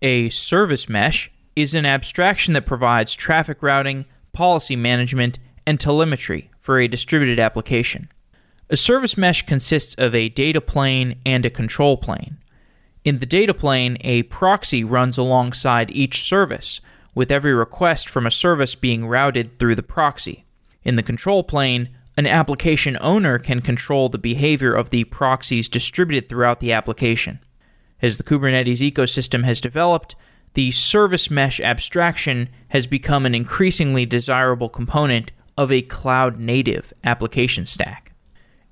[0.00, 6.78] A service mesh is an abstraction that provides traffic routing, policy management, and telemetry for
[6.78, 8.08] a distributed application.
[8.70, 12.38] A service mesh consists of a data plane and a control plane.
[13.04, 16.80] In the data plane, a proxy runs alongside each service,
[17.12, 20.44] with every request from a service being routed through the proxy.
[20.84, 26.28] In the control plane, an application owner can control the behavior of the proxies distributed
[26.28, 27.40] throughout the application.
[28.00, 30.14] As the Kubernetes ecosystem has developed,
[30.54, 37.66] the service mesh abstraction has become an increasingly desirable component of a cloud native application
[37.66, 38.12] stack.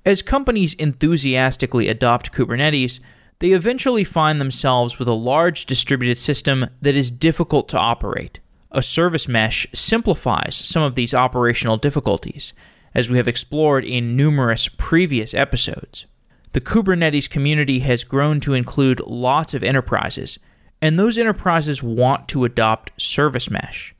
[0.05, 2.99] As companies enthusiastically adopt Kubernetes,
[3.39, 8.39] they eventually find themselves with a large distributed system that is difficult to operate.
[8.71, 12.53] A service mesh simplifies some of these operational difficulties,
[12.95, 16.05] as we have explored in numerous previous episodes.
[16.53, 20.39] The Kubernetes community has grown to include lots of enterprises,
[20.81, 23.95] and those enterprises want to adopt service mesh.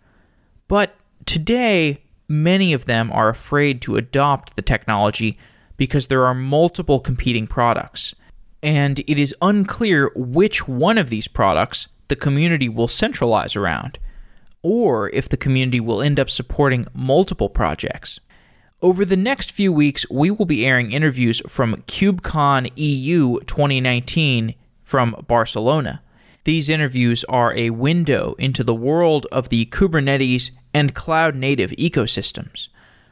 [0.68, 0.96] But
[1.26, 5.38] today, many of them are afraid to adopt the technology
[5.78, 8.16] because there are multiple competing products,
[8.64, 14.00] and it is unclear which one of these products the community will centralize around,
[14.64, 18.20] or if the community will end up supporting multiple projects.
[18.82, 25.26] Over the next few weeks, we will be airing interviews from KubeCon EU 2019 from
[25.28, 26.02] Barcelona.
[26.44, 32.70] These interviews are a window into the world of the Kubernetes and cloud native ecosystems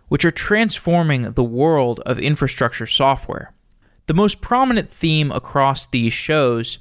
[0.08, 3.54] which are transforming the world of infrastructure software.
[4.08, 6.78] The most prominent theme across these shows,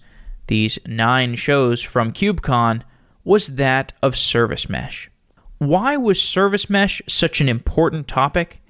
[0.47, 2.83] these nine shows from KubeCon,
[3.25, 5.11] was that of service mesh.
[5.59, 8.61] Why was service mesh such an important topic?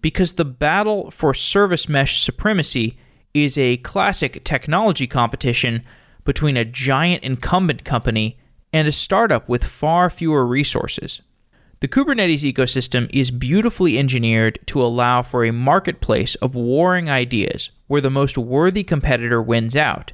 [0.00, 2.96] Because the battle for service mesh supremacy
[3.34, 5.84] is a classic technology competition
[6.24, 8.38] between a giant incumbent company
[8.72, 11.22] and a startup with far fewer resources.
[11.80, 18.02] The Kubernetes ecosystem is beautifully engineered to allow for a marketplace of warring ideas where
[18.02, 20.12] the most worthy competitor wins out.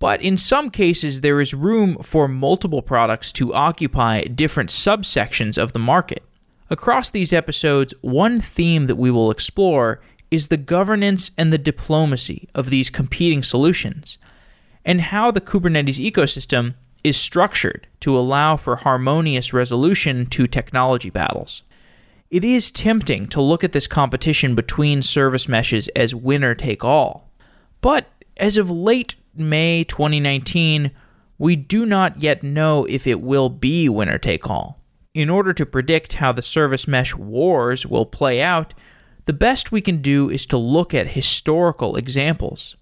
[0.00, 5.72] But in some cases, there is room for multiple products to occupy different subsections of
[5.72, 6.24] the market.
[6.70, 12.48] Across these episodes, one theme that we will explore is the governance and the diplomacy
[12.54, 14.18] of these competing solutions,
[14.84, 21.62] and how the Kubernetes ecosystem is structured to allow for harmonious resolution to technology battles.
[22.30, 27.30] It is tempting to look at this competition between service meshes as winner take all.
[27.80, 30.90] But as of late May 2019,
[31.38, 34.77] we do not yet know if it will be winner take all.
[35.14, 38.74] In order to predict how the service mesh wars will play out,
[39.24, 42.76] the best we can do is to look at historical examples.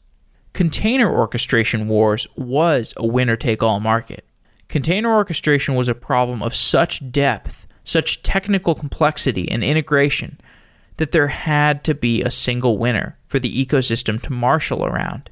[0.53, 4.25] Container orchestration wars was a winner take all market.
[4.69, 10.41] Container orchestration was a problem of such depth, such technical complexity and integration
[10.97, 15.31] that there had to be a single winner for the ecosystem to marshal around.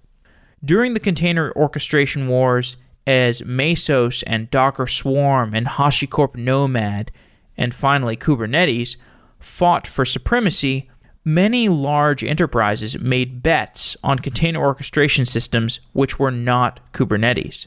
[0.64, 7.10] During the container orchestration wars, as Mesos and Docker Swarm and HashiCorp Nomad
[7.56, 8.96] and finally Kubernetes
[9.38, 10.88] fought for supremacy,
[11.24, 17.66] many large enterprises made bets on container orchestration systems which were not Kubernetes.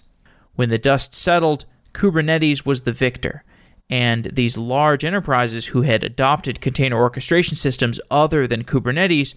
[0.55, 3.43] When the dust settled, Kubernetes was the victor,
[3.89, 9.33] and these large enterprises who had adopted container orchestration systems other than Kubernetes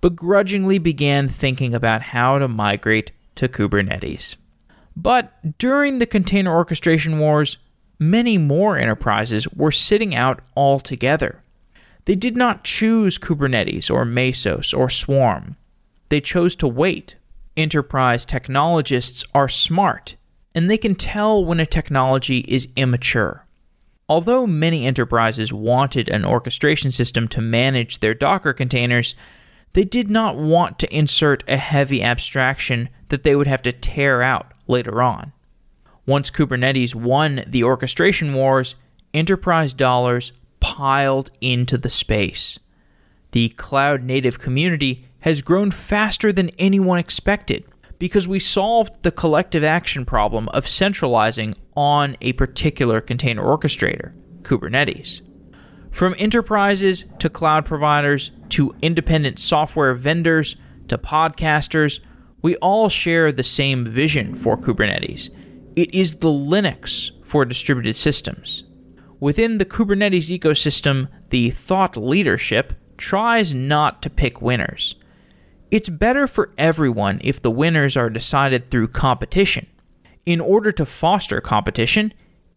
[0.00, 4.36] begrudgingly began thinking about how to migrate to Kubernetes.
[4.96, 7.58] But during the container orchestration wars,
[7.98, 11.42] many more enterprises were sitting out altogether.
[12.04, 15.56] They did not choose Kubernetes or Mesos or Swarm.
[16.10, 17.16] They chose to wait.
[17.56, 20.16] Enterprise technologists are smart,
[20.54, 23.46] and they can tell when a technology is immature.
[24.08, 29.14] Although many enterprises wanted an orchestration system to manage their Docker containers,
[29.72, 34.20] they did not want to insert a heavy abstraction that they would have to tear
[34.20, 35.32] out later on.
[36.06, 38.74] Once Kubernetes won the orchestration wars,
[39.12, 42.58] enterprise dollars piled into the space.
[43.32, 47.64] The cloud native community has grown faster than anyone expected
[47.98, 54.12] because we solved the collective action problem of centralizing on a particular container orchestrator,
[54.42, 55.22] Kubernetes.
[55.90, 60.56] From enterprises to cloud providers to independent software vendors
[60.88, 62.00] to podcasters,
[62.44, 65.30] we all share the same vision for Kubernetes.
[65.76, 68.64] It is the Linux for distributed systems.
[69.18, 74.94] Within the Kubernetes ecosystem, the thought leadership tries not to pick winners.
[75.70, 79.66] It's better for everyone if the winners are decided through competition.
[80.26, 82.12] In order to foster competition,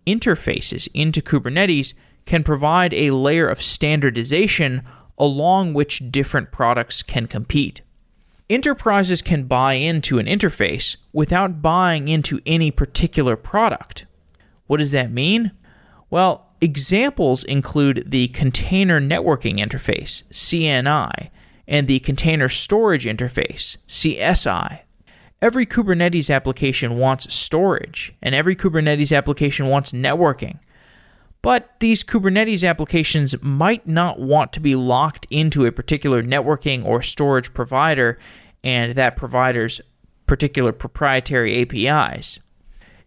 [0.05, 1.93] interfaces into Kubernetes
[2.25, 4.81] can provide a layer of standardization
[5.17, 7.81] along which different products can compete.
[8.49, 14.05] Enterprises can buy into an interface without buying into any particular product.
[14.67, 15.51] What does that mean?
[16.09, 21.29] Well, examples include the Container Networking Interface, CNI,
[21.67, 24.79] and the Container Storage Interface, CSI.
[25.41, 30.59] Every Kubernetes application wants storage, and every Kubernetes application wants networking.
[31.47, 37.01] But these Kubernetes applications might not want to be locked into a particular networking or
[37.01, 38.19] storage provider
[38.65, 39.79] and that provider's
[40.25, 42.39] particular proprietary APIs.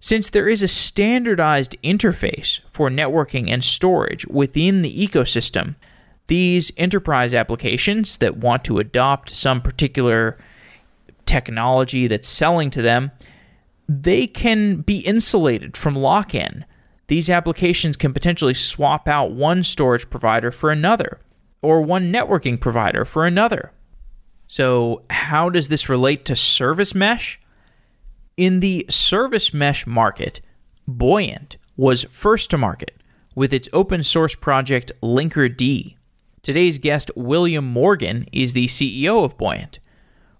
[0.01, 5.75] Since there is a standardized interface for networking and storage within the ecosystem,
[6.29, 10.39] these enterprise applications that want to adopt some particular
[11.27, 13.11] technology that's selling to them,
[13.87, 16.65] they can be insulated from lock in.
[17.11, 21.19] These applications can potentially swap out one storage provider for another,
[21.61, 23.73] or one networking provider for another.
[24.47, 27.41] So, how does this relate to service mesh?
[28.37, 30.41] In the service mesh market,
[30.87, 33.03] Buoyant was first to market
[33.35, 35.97] with its open source project Linkerd.
[36.43, 39.81] Today's guest, William Morgan, is the CEO of Buoyant.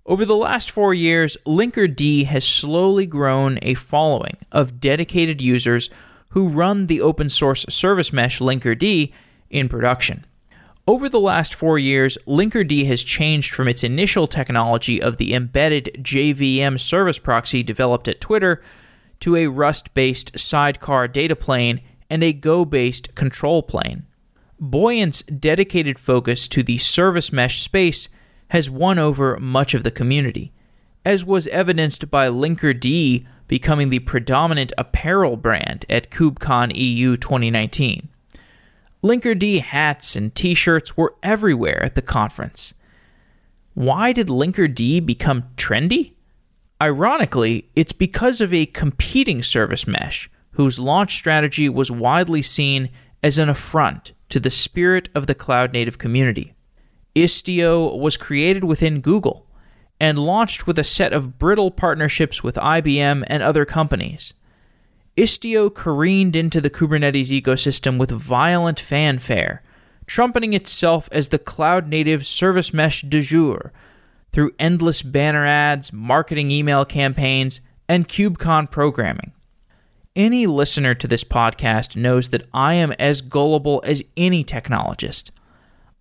[0.07, 5.91] Over the last four years, Linkerd has slowly grown a following of dedicated users
[6.31, 9.13] who run the open source service mesh Linkerd
[9.51, 10.25] in production.
[10.87, 15.91] Over the last four years, Linkerd has changed from its initial technology of the embedded
[16.01, 18.63] JVM service proxy developed at Twitter
[19.21, 24.07] to a Rust based sidecar data plane and a Go based control plane.
[24.59, 28.09] Buoyant's dedicated focus to the service mesh space
[28.49, 30.53] has won over much of the community,
[31.05, 38.09] as was evidenced by Linkerd becoming the predominant apparel brand at KubeCon EU 2019.
[39.03, 42.75] Linkerd hats and t shirts were everywhere at the conference.
[43.75, 46.13] Why did Linkerd become trendy?
[46.83, 52.91] Ironically, it's because of a competing service mesh whose launch strategy was widely seen
[53.23, 56.55] as an affront to the spirit of the cloud native community.
[57.15, 59.47] Istio was created within Google
[60.01, 64.33] and launched with a set of brittle partnerships with IBM and other companies.
[65.17, 69.63] Istio careened into the Kubernetes ecosystem with violent fanfare,
[70.07, 73.73] trumpeting itself as the cloud native service mesh du jour
[74.33, 79.33] through endless banner ads, marketing email campaigns, and KubeCon programming.
[80.17, 85.31] Any listener to this podcast knows that I am as gullible as any technologist.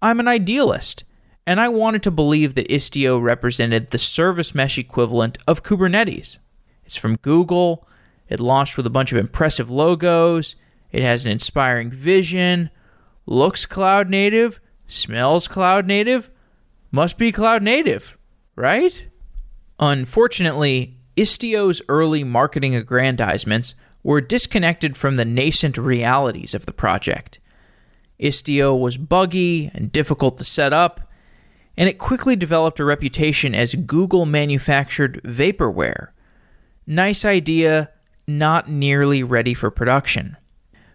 [0.01, 1.03] I'm an idealist,
[1.49, 6.37] and I wanted to believe that Istio represented the service mesh equivalent of Kubernetes.
[6.85, 7.87] It's from Google,
[8.27, 10.55] it launched with a bunch of impressive logos.
[10.91, 12.69] It has an inspiring vision,
[13.25, 16.29] looks cloud native, smells cloud native,
[16.91, 18.15] must be cloud native,
[18.55, 19.07] right?
[19.79, 23.73] Unfortunately, Istio's early marketing aggrandizements
[24.03, 27.39] were disconnected from the nascent realities of the project.
[28.19, 31.08] Istio was buggy and difficult to set up,
[31.79, 36.09] and it quickly developed a reputation as Google manufactured vaporware.
[36.85, 37.89] Nice idea,
[38.27, 40.35] not nearly ready for production.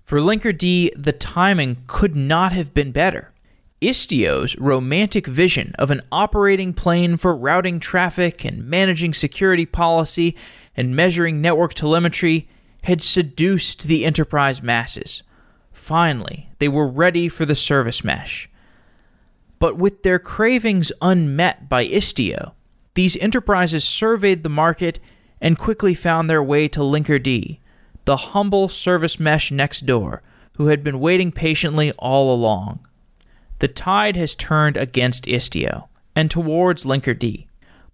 [0.05, 3.33] For Linkerd, the timing could not have been better.
[3.81, 10.37] Istio's romantic vision of an operating plane for routing traffic and managing security policy
[10.77, 12.47] and measuring network telemetry
[12.83, 15.23] had seduced the enterprise masses.
[15.73, 18.51] Finally, they were ready for the service mesh.
[19.59, 22.53] But with their cravings unmet by Istio,
[22.95, 25.01] these enterprises surveyed the market
[25.41, 27.59] and quickly found their way to Linkerd,
[28.05, 30.23] the humble service mesh next door,
[30.57, 32.87] who had been waiting patiently all along.
[33.59, 37.47] The tide has turned against Istio and towards Linkerd,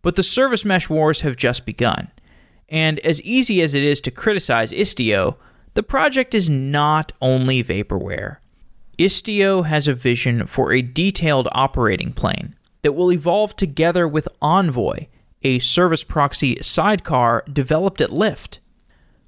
[0.03, 2.11] but the service mesh wars have just begun.
[2.69, 5.37] And as easy as it is to criticize Istio,
[5.75, 8.37] the project is not only vaporware.
[9.01, 15.07] Istio has a vision for a detailed operating plane that will evolve together with Envoy
[15.43, 18.59] a service proxy sidecar developed at Lyft.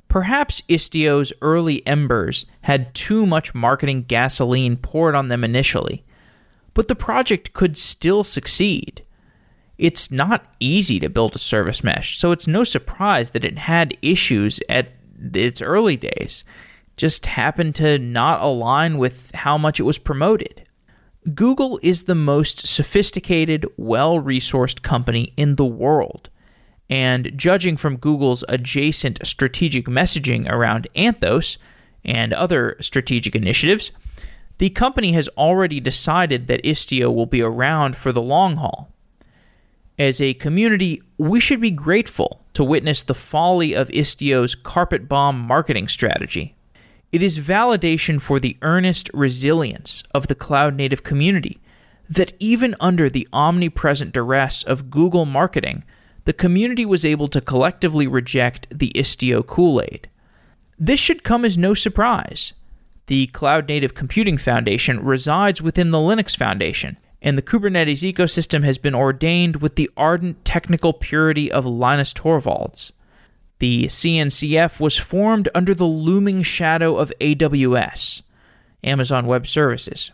[0.08, 6.04] Perhaps Istio's early embers had too much marketing gasoline poured on them initially,
[6.74, 9.02] but the project could still succeed.
[9.78, 13.96] It's not easy to build a service mesh, so it's no surprise that it had
[14.02, 14.88] issues at
[15.32, 16.44] its early days.
[16.96, 20.62] Just happened to not align with how much it was promoted.
[21.34, 26.28] Google is the most sophisticated, well resourced company in the world.
[26.90, 31.56] And judging from Google's adjacent strategic messaging around Anthos
[32.04, 33.92] and other strategic initiatives,
[34.58, 38.92] the company has already decided that Istio will be around for the long haul.
[39.98, 45.38] As a community, we should be grateful to witness the folly of Istio's carpet bomb
[45.38, 46.56] marketing strategy.
[47.12, 51.60] It is validation for the earnest resilience of the cloud native community
[52.08, 55.84] that even under the omnipresent duress of Google marketing,
[56.24, 60.08] the community was able to collectively reject the Istio Kool Aid.
[60.78, 62.54] This should come as no surprise.
[63.06, 68.78] The Cloud Native Computing Foundation resides within the Linux Foundation, and the Kubernetes ecosystem has
[68.78, 72.90] been ordained with the ardent technical purity of Linus Torvalds.
[73.62, 78.22] The CNCF was formed under the looming shadow of AWS,
[78.82, 80.10] Amazon Web Services.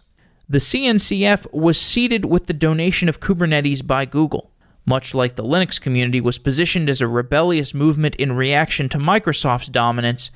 [0.46, 4.50] The CNCF was seeded with the donation of Kubernetes by Google,
[4.84, 9.70] much like the Linux community was positioned as a rebellious movement in reaction to Microsoft's
[9.70, 10.30] dominance.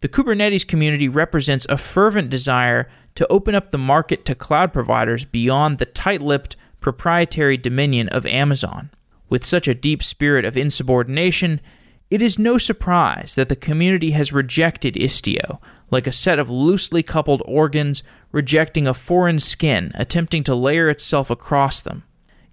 [0.00, 5.24] The Kubernetes community represents a fervent desire to open up the market to cloud providers
[5.24, 8.90] beyond the tight lipped proprietary dominion of Amazon.
[9.28, 11.60] With such a deep spirit of insubordination,
[12.10, 15.58] it is no surprise that the community has rejected Istio,
[15.90, 21.30] like a set of loosely coupled organs rejecting a foreign skin attempting to layer itself
[21.30, 22.04] across them.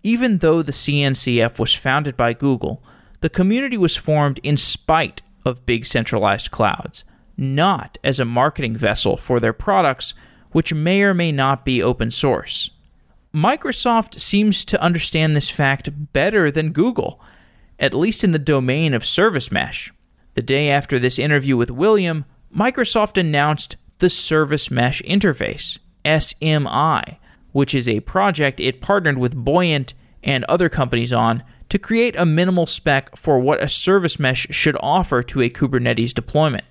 [0.01, 2.83] Even though the CNCF was founded by Google,
[3.22, 7.03] the community was formed in spite of big centralized clouds,
[7.38, 10.13] not as a marketing vessel for their products
[10.51, 12.69] which may or may not be open source.
[13.33, 17.19] Microsoft seems to understand this fact better than Google,
[17.80, 19.92] at least in the domain of service mesh.
[20.36, 22.25] The day after this interview with William,
[22.56, 27.18] Microsoft announced the Service Mesh Interface, SMI,
[27.51, 32.25] which is a project it partnered with Buoyant and other companies on to create a
[32.25, 36.63] minimal spec for what a service mesh should offer to a Kubernetes deployment.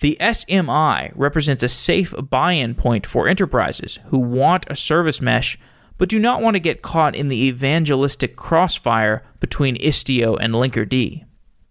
[0.00, 5.58] The SMI represents a safe buy in point for enterprises who want a service mesh
[5.98, 11.24] but do not want to get caught in the evangelistic crossfire between Istio and Linkerd.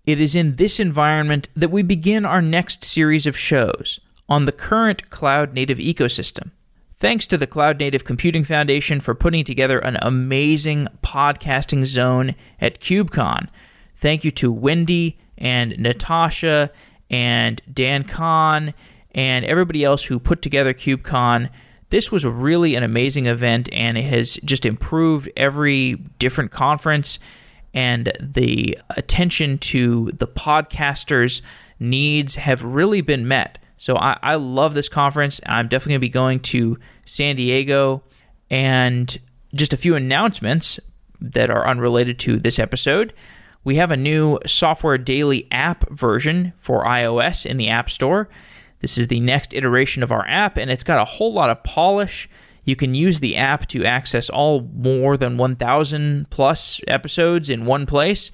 [0.06, 4.52] It is in this environment that we begin our next series of shows on the
[4.52, 6.52] current cloud native ecosystem.
[6.98, 12.80] Thanks to the Cloud Native Computing Foundation for putting together an amazing podcasting zone at
[12.80, 13.50] KubeCon.
[13.98, 16.72] Thank you to Wendy and Natasha
[17.10, 18.74] and Dan Kahn
[19.12, 21.50] and everybody else who put together KubeCon.
[21.90, 27.20] This was really an amazing event, and it has just improved every different conference.
[27.74, 31.42] And the attention to the podcasters'
[31.80, 33.60] needs have really been met.
[33.78, 35.42] So I, I love this conference.
[35.46, 38.04] I'm definitely going to be going to San Diego.
[38.50, 39.18] And
[39.54, 40.80] just a few announcements
[41.20, 43.14] that are unrelated to this episode.
[43.64, 48.30] We have a new Software Daily app version for iOS in the App Store.
[48.86, 51.64] This is the next iteration of our app, and it's got a whole lot of
[51.64, 52.30] polish.
[52.66, 57.88] You can use the app to access all more than 1,000 plus episodes in one
[57.88, 58.30] place.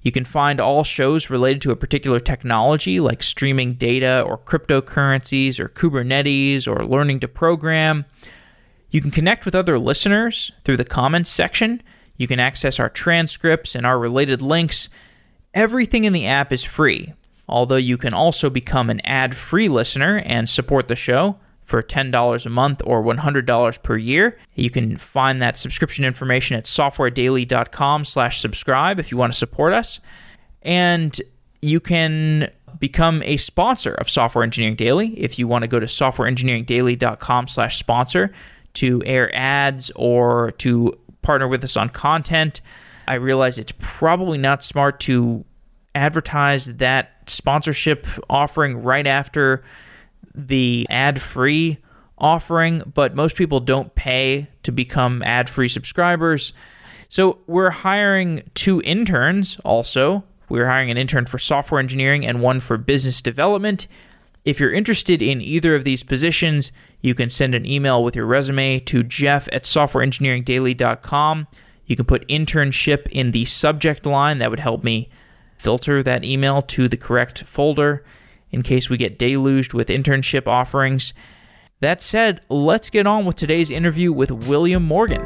[0.00, 5.60] You can find all shows related to a particular technology, like streaming data or cryptocurrencies
[5.60, 8.06] or Kubernetes or learning to program.
[8.88, 11.82] You can connect with other listeners through the comments section.
[12.16, 14.88] You can access our transcripts and our related links.
[15.52, 17.12] Everything in the app is free,
[17.48, 22.46] although you can also become an ad free listener and support the show for $10
[22.46, 24.38] a month or $100 per year.
[24.54, 29.72] You can find that subscription information at softwaredaily.com slash subscribe if you want to support
[29.72, 30.00] us.
[30.62, 31.18] And
[31.62, 35.86] you can become a sponsor of Software Engineering Daily if you want to go to
[35.86, 38.32] softwareengineeringdaily.com slash sponsor
[38.74, 42.60] to air ads or to partner with us on content.
[43.06, 45.44] I realize it's probably not smart to
[45.94, 49.62] advertise that sponsorship offering right after
[50.34, 51.78] the ad free
[52.18, 56.52] offering, but most people don't pay to become ad free subscribers.
[57.08, 60.24] So we're hiring two interns also.
[60.48, 63.86] We're hiring an intern for software engineering and one for business development.
[64.44, 68.26] If you're interested in either of these positions, you can send an email with your
[68.26, 71.46] resume to jeff at softwareengineeringdaily.com.
[71.86, 74.38] You can put internship in the subject line.
[74.38, 75.10] That would help me
[75.62, 78.04] filter that email to the correct folder
[78.50, 81.12] in case we get deluged with internship offerings.
[81.78, 85.22] That said, let's get on with today's interview with William Morgan.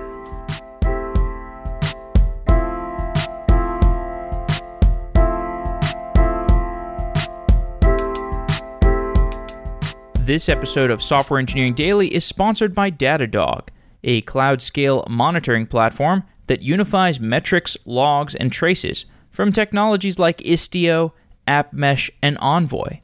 [10.26, 13.68] This episode of Software Engineering Daily is sponsored by Datadog,
[14.04, 21.12] a cloud scale monitoring platform that unifies metrics, logs, and traces from technologies like Istio,
[21.46, 23.00] AppMesh, and Envoy.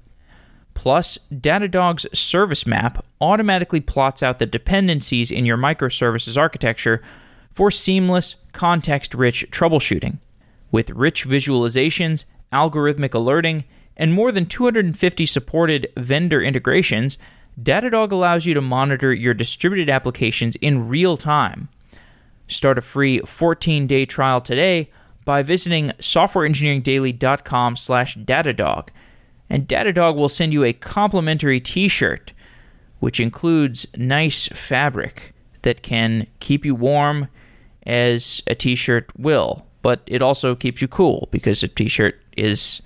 [0.73, 7.03] Plus, Datadog's Service Map automatically plots out the dependencies in your microservices architecture
[7.53, 10.21] for seamless, context rich troubleshooting.
[10.71, 17.19] With rich visualizations, algorithmic alerting, and more than 250 supported vendor integrations,
[17.63, 21.69] Datadog allows you to monitor your distributed applications in real time.
[22.49, 24.89] Start a free 14-day trial today
[25.25, 28.89] by visiting softwareengineeringdaily.com slash datadog.
[29.51, 32.33] and Datadog will send you a complimentary T-shirt,
[33.01, 37.29] which includes nice fabric that can keep you warm
[37.87, 42.81] as a T-shirt will, but it also keeps you cool because a T-shirt is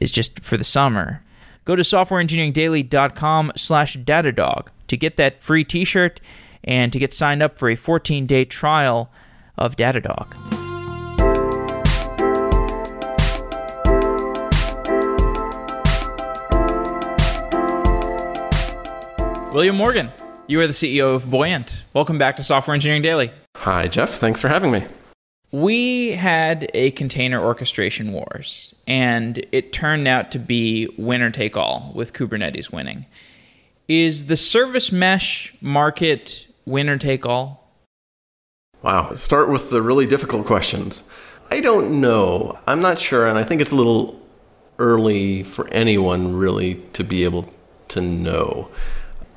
[0.00, 1.22] is just for the summer.
[1.64, 6.20] Go to softwareengineeringdaily.com slash Datadog to get that free t-shirt
[6.62, 9.10] and to get signed up for a 14-day trial
[9.56, 10.63] of Datadog.
[19.54, 20.10] William Morgan,
[20.48, 21.84] you are the CEO of Buoyant.
[21.94, 23.30] Welcome back to Software Engineering Daily.
[23.58, 24.10] Hi, Jeff.
[24.10, 24.84] Thanks for having me.
[25.52, 31.92] We had a container orchestration wars, and it turned out to be winner take all
[31.94, 33.06] with Kubernetes winning.
[33.86, 37.70] Is the service mesh market winner take all?
[38.82, 39.14] Wow.
[39.14, 41.04] Start with the really difficult questions.
[41.52, 42.58] I don't know.
[42.66, 44.20] I'm not sure, and I think it's a little
[44.80, 47.54] early for anyone really to be able
[47.90, 48.68] to know.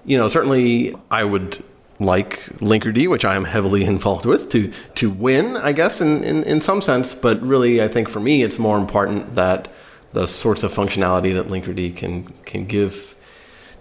[0.07, 1.63] You know, certainly I would
[1.99, 6.43] like Linkerd, which I am heavily involved with, to to win, I guess, in, in,
[6.43, 7.13] in some sense.
[7.13, 9.71] But really, I think for me, it's more important that
[10.13, 13.15] the sorts of functionality that Linkerd can can give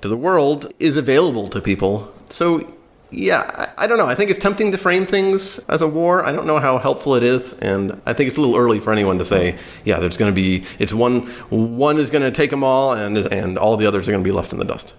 [0.02, 2.12] to the world is available to people.
[2.28, 2.71] So
[3.11, 4.06] yeah, I, I, don't know.
[4.06, 6.25] I think it's tempting to frame things as a war.
[6.25, 8.92] I don't know how helpful it is, and I think it's a little early for
[8.92, 12.50] anyone to say, yeah, there's going to be it's one one is going to take
[12.50, 14.95] them all, and and all the others are going to be left in the dust.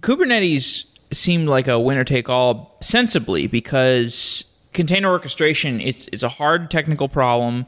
[0.00, 6.70] Kubernetes seemed like a winner take all sensibly because container orchestration it's it's a hard
[6.70, 7.66] technical problem.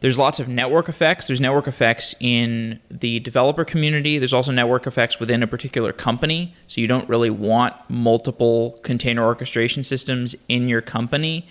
[0.00, 1.26] There's lots of network effects.
[1.26, 4.18] There's network effects in the developer community.
[4.18, 6.54] There's also network effects within a particular company.
[6.66, 11.48] So you don't really want multiple container orchestration systems in your company.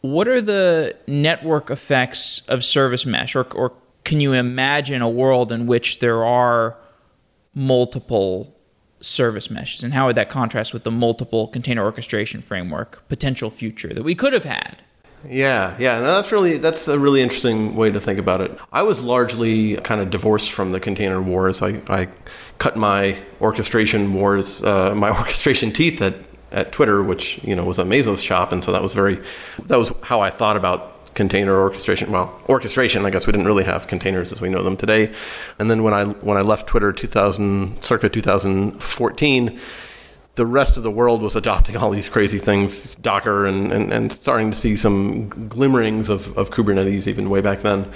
[0.00, 3.72] What are the network effects of service mesh or, or
[4.04, 6.76] can you imagine a world in which there are
[7.54, 8.55] multiple
[9.06, 13.92] service meshes and how would that contrast with the multiple container orchestration framework potential future
[13.94, 14.78] that we could have had?
[15.28, 18.58] Yeah yeah no, that's really that's a really interesting way to think about it.
[18.72, 21.62] I was largely kind of divorced from the container wars.
[21.62, 22.08] I, I
[22.58, 26.14] cut my orchestration wars uh, my orchestration teeth at
[26.52, 29.20] at twitter which you know was a Mesos shop and so that was very
[29.64, 32.12] that was how i thought about container orchestration.
[32.12, 33.04] Well, orchestration.
[33.04, 35.12] I guess we didn't really have containers as we know them today.
[35.58, 39.60] And then when I when I left Twitter, 2000 circa 2014
[40.36, 44.12] the rest of the world was adopting all these crazy things, Docker, and, and, and
[44.12, 47.90] starting to see some glimmerings of, of Kubernetes even way back then.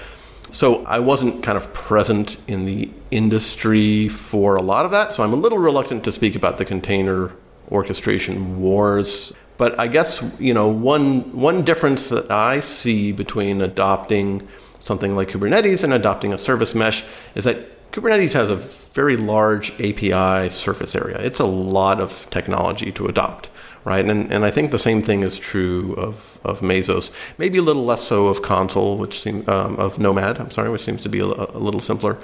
[0.50, 5.12] So I wasn't kind of present in the industry for a lot of that.
[5.12, 7.30] So I'm a little reluctant to speak about the container
[7.70, 9.34] orchestration wars.
[9.60, 15.28] But I guess you know one one difference that I see between adopting something like
[15.28, 17.58] Kubernetes and adopting a service mesh is that
[17.92, 21.18] Kubernetes has a very large API surface area.
[21.18, 23.50] It's a lot of technology to adopt,
[23.84, 24.02] right?
[24.02, 27.12] And, and I think the same thing is true of, of Mesos.
[27.36, 29.44] Maybe a little less so of Consul, which um,
[29.76, 32.16] of Nomad, I'm sorry, which seems to be a, a little simpler.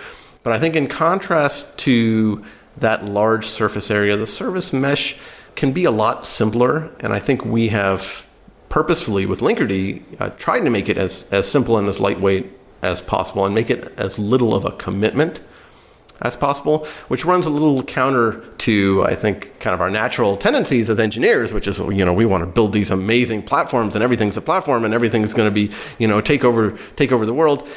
[0.42, 2.42] But I think in contrast to
[2.78, 5.18] that large surface area, the service mesh
[5.56, 6.90] can be a lot simpler.
[7.00, 8.28] And I think we have
[8.68, 13.00] purposefully with Linkerd uh, tried to make it as, as simple and as lightweight as
[13.00, 15.40] possible and make it as little of a commitment
[16.22, 20.88] as possible, which runs a little counter to, I think, kind of our natural tendencies
[20.88, 24.36] as engineers, which is, you know, we want to build these amazing platforms and everything's
[24.36, 27.68] a platform and everything's going to be, you know, take over, take over the world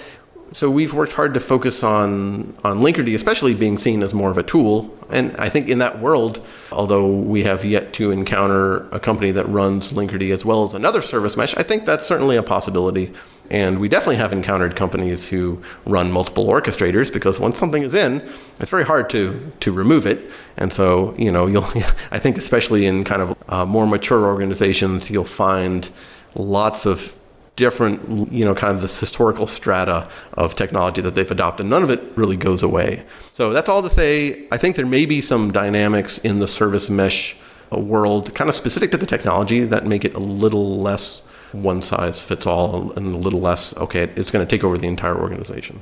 [0.51, 4.37] so we've worked hard to focus on on Linkerd, especially being seen as more of
[4.37, 4.95] a tool.
[5.09, 9.47] And I think in that world, although we have yet to encounter a company that
[9.47, 13.11] runs Linkerd as well as another service mesh, I think that's certainly a possibility.
[13.51, 18.21] And we definitely have encountered companies who run multiple orchestrators because once something is in,
[18.59, 20.31] it's very hard to to remove it.
[20.57, 21.63] And so, you know, you'll
[22.11, 25.89] I think especially in kind of uh, more mature organizations, you'll find
[26.35, 27.15] lots of
[27.59, 31.65] different, you know, kind of this historical strata of technology that they've adopted.
[31.65, 33.03] None of it really goes away.
[33.33, 36.89] So that's all to say, I think there may be some dynamics in the service
[36.89, 37.35] mesh
[37.71, 41.81] uh, world, kind of specific to the technology, that make it a little less one
[41.81, 45.19] size fits all and a little less, okay, it's going to take over the entire
[45.19, 45.81] organization.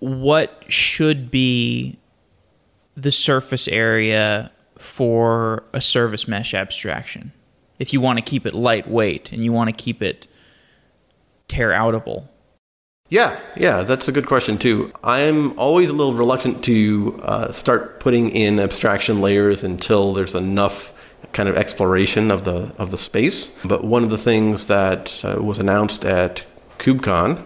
[0.00, 1.98] What should be
[2.96, 7.32] the surface area for a service mesh abstraction?
[7.78, 10.26] If you want to keep it lightweight and you want to keep it
[11.50, 12.28] tear outable.
[13.10, 14.92] Yeah, yeah, that's a good question too.
[15.02, 20.94] I'm always a little reluctant to uh, start putting in abstraction layers until there's enough
[21.32, 23.58] kind of exploration of the of the space.
[23.64, 26.44] But one of the things that uh, was announced at
[26.78, 27.44] KubeCon,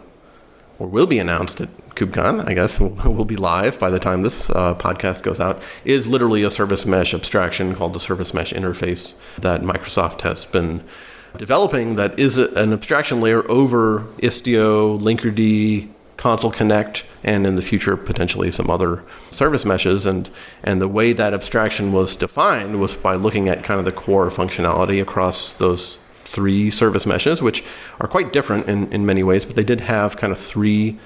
[0.79, 4.51] or will be announced at KubeCon, I guess will be live by the time this
[4.51, 9.19] uh, podcast goes out, is literally a service mesh abstraction called the Service Mesh Interface
[9.39, 10.85] that Microsoft has been
[11.37, 17.63] developing that is a, an abstraction layer over Istio, Linkerd, Consul Connect, and in the
[17.63, 20.07] future potentially some other service meshes.
[20.07, 20.31] And
[20.63, 24.31] and the way that abstraction was defined was by looking at kind of the core
[24.31, 27.65] functionality across those three service meshes, which
[28.01, 30.99] are quite different in, in many ways, but they did have kind of three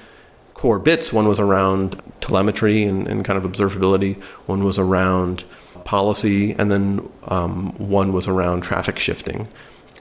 [0.54, 1.12] core bits.
[1.12, 4.20] One was around telemetry and, and kind of observability.
[4.46, 5.44] One was around
[5.84, 9.48] policy, and then um, one was around traffic shifting.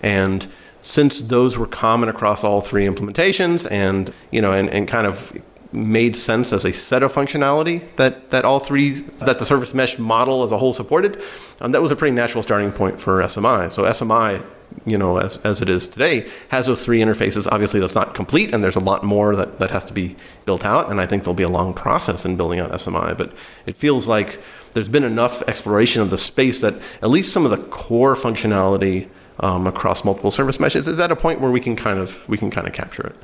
[0.02, 0.48] And
[0.82, 5.38] since those were common across all three implementations and you know and, and kind of
[5.74, 10.00] made sense as a set of functionality that, that all three that the service mesh
[10.00, 11.22] model as a whole supported
[11.60, 14.42] um, that was a pretty natural starting point for smi so smi
[14.86, 17.48] you know as, as it is today has those three interfaces.
[17.52, 20.66] Obviously that's not complete and there's a lot more that, that has to be built
[20.66, 23.34] out and i think there'll be a long process in building out smi but
[23.66, 24.42] it feels like
[24.74, 29.10] there's been enough exploration of the space that at least some of the core functionality
[29.40, 32.38] um, across multiple service meshes is at a point where we can kind of we
[32.38, 33.16] can kind of capture it.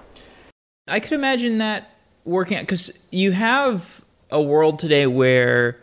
[0.87, 1.95] I could imagine that
[2.25, 5.79] working because you have a world today where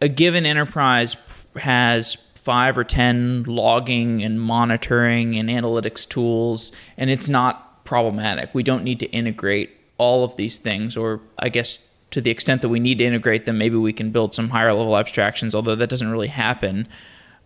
[0.00, 1.16] a given enterprise
[1.56, 8.54] has five or ten logging and monitoring and analytics tools, and it's not problematic.
[8.54, 11.78] We don't need to integrate all of these things, or I guess
[12.10, 14.72] to the extent that we need to integrate them, maybe we can build some higher
[14.72, 16.88] level abstractions, although that doesn't really happen.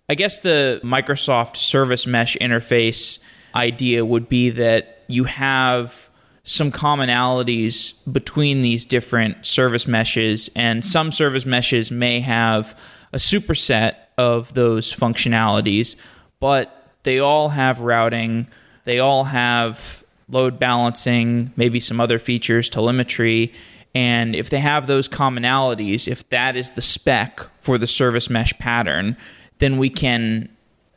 [0.09, 3.21] I guess the Microsoft Service Mesh interface
[3.55, 6.11] idea would be that you have
[6.43, 12.79] some commonalities between these different service meshes, and some service meshes may have
[13.15, 15.97] a superset of those functionalities,
[16.39, 18.47] but they all have routing,
[18.85, 23.53] they all have load balancing, maybe some other features, telemetry.
[23.95, 28.53] And if they have those commonalities, if that is the spec for the service mesh
[28.59, 29.17] pattern,
[29.65, 30.51] then we can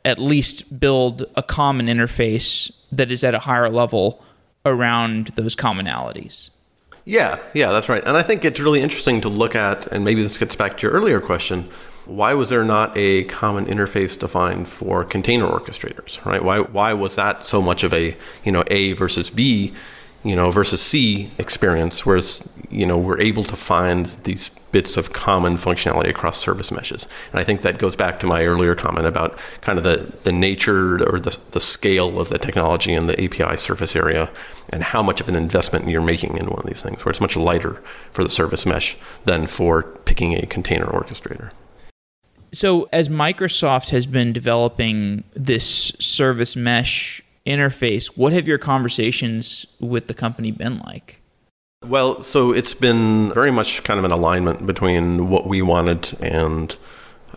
[0.04, 4.22] at least build a common interface that is at a higher level
[4.66, 6.50] around those commonalities.
[7.06, 8.04] Yeah, yeah, that's right.
[8.04, 10.82] And I think it's really interesting to look at, and maybe this gets back to
[10.82, 11.70] your earlier question.
[12.04, 16.44] Why was there not a common interface defined for container orchestrators, right?
[16.44, 19.72] Why, why was that so much of a, you know, A versus B,
[20.28, 25.14] you know, versus C experience, whereas, you know, we're able to find these bits of
[25.14, 27.08] common functionality across service meshes.
[27.32, 30.32] And I think that goes back to my earlier comment about kind of the, the
[30.32, 34.30] nature or the, the scale of the technology in the API surface area
[34.68, 37.22] and how much of an investment you're making in one of these things, where it's
[37.22, 41.52] much lighter for the service mesh than for picking a container orchestrator.
[42.52, 50.06] So, as Microsoft has been developing this service mesh interface, what have your conversations with
[50.06, 51.20] the company been like?
[51.86, 56.76] Well, so it's been very much kind of an alignment between what we wanted and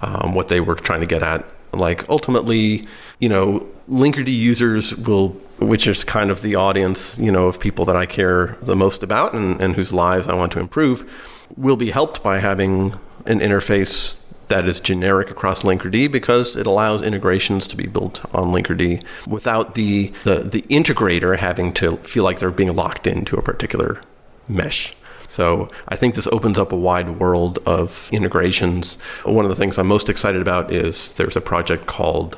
[0.02, 1.46] um, what they were trying to get at.
[1.74, 2.86] Like ultimately,
[3.20, 7.86] you know, Linkerd users will, which is kind of the audience, you know, of people
[7.86, 11.10] that I care the most about and, and whose lives I want to improve,
[11.56, 12.94] will be helped by having
[13.28, 14.21] an interface
[14.52, 19.76] that is generic across Linkerd because it allows integrations to be built on Linkerd without
[19.76, 24.02] the, the, the integrator having to feel like they're being locked into a particular
[24.48, 24.94] mesh.
[25.28, 28.96] So I think this opens up a wide world of integrations.
[29.24, 32.38] One of the things I'm most excited about is there's a project called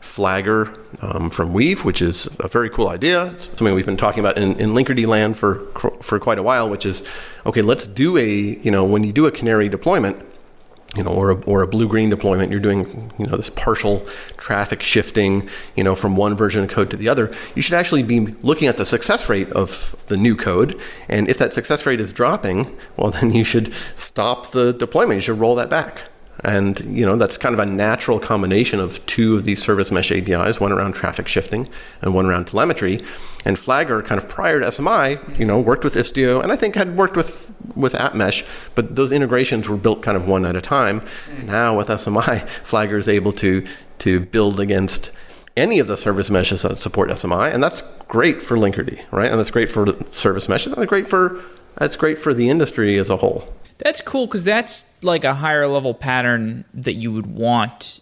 [0.00, 3.32] Flagger um, from Weave, which is a very cool idea.
[3.32, 5.66] It's something we've been talking about in, in Linkerd land for
[6.00, 7.02] for quite a while, which is
[7.44, 7.60] okay.
[7.60, 10.24] Let's do a you know when you do a canary deployment,
[10.96, 14.04] you know, or a, or a blue-green deployment, you're doing, you know, this partial
[14.36, 17.32] traffic shifting, you know, from one version of code to the other.
[17.54, 21.38] You should actually be looking at the success rate of the new code, and if
[21.38, 25.18] that success rate is dropping, well, then you should stop the deployment.
[25.18, 26.09] You should roll that back.
[26.42, 30.10] And you know that's kind of a natural combination of two of these service mesh
[30.10, 31.68] APIs, one around traffic shifting
[32.00, 33.04] and one around telemetry.
[33.44, 36.74] And Flagger, kind of prior to SMI, you know, worked with Istio, and I think
[36.74, 40.60] had worked with with AppMesh, but those integrations were built kind of one at a
[40.60, 41.02] time.
[41.28, 41.44] Mm.
[41.44, 43.66] Now with SMI, Flagger is able to
[43.98, 45.10] to build against
[45.56, 49.30] any of the service meshes that support SMI, and that's great for Linkerd, right?
[49.30, 51.42] And that's great for service meshes, and great for
[51.76, 53.52] that's great for the industry as a whole.
[53.80, 58.00] That's cool because that's like a higher level pattern that you would want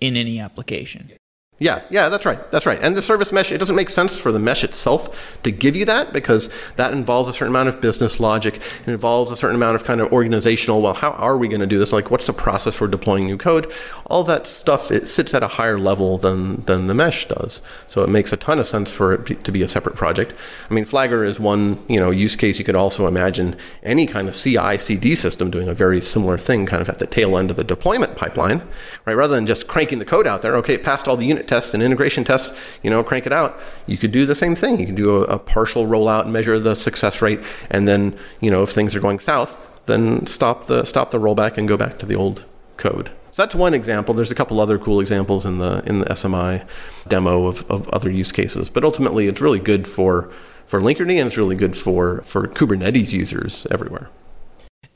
[0.00, 1.12] in any application.
[1.62, 2.50] Yeah, yeah, that's right.
[2.50, 2.80] That's right.
[2.82, 5.84] And the service mesh, it doesn't make sense for the mesh itself to give you
[5.84, 8.56] that because that involves a certain amount of business logic.
[8.56, 11.66] It involves a certain amount of kind of organizational, well, how are we going to
[11.68, 11.92] do this?
[11.92, 13.72] Like, what's the process for deploying new code?
[14.06, 17.62] All that stuff, it sits at a higher level than, than the mesh does.
[17.86, 20.34] So it makes a ton of sense for it to be a separate project.
[20.68, 22.58] I mean, Flagger is one, you know, use case.
[22.58, 26.66] You could also imagine any kind of CI CD system doing a very similar thing
[26.66, 28.62] kind of at the tail end of the deployment pipeline,
[29.06, 29.14] right?
[29.14, 31.74] Rather than just cranking the code out there, okay, it passed all the unit tests
[31.74, 33.60] and integration tests, you know, crank it out.
[33.86, 34.80] You could do the same thing.
[34.80, 38.50] You can do a, a partial rollout, and measure the success rate, and then, you
[38.50, 41.98] know, if things are going south, then stop the stop the rollback and go back
[41.98, 42.46] to the old
[42.78, 43.10] code.
[43.32, 44.14] So that's one example.
[44.14, 46.66] There's a couple other cool examples in the in the SMI
[47.08, 48.70] demo of, of other use cases.
[48.70, 50.30] But ultimately, it's really good for
[50.66, 54.08] for Linkerd and it's really good for for Kubernetes users everywhere.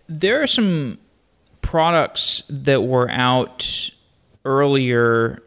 [0.08, 0.98] There are some
[1.60, 3.90] products that were out
[4.44, 5.42] earlier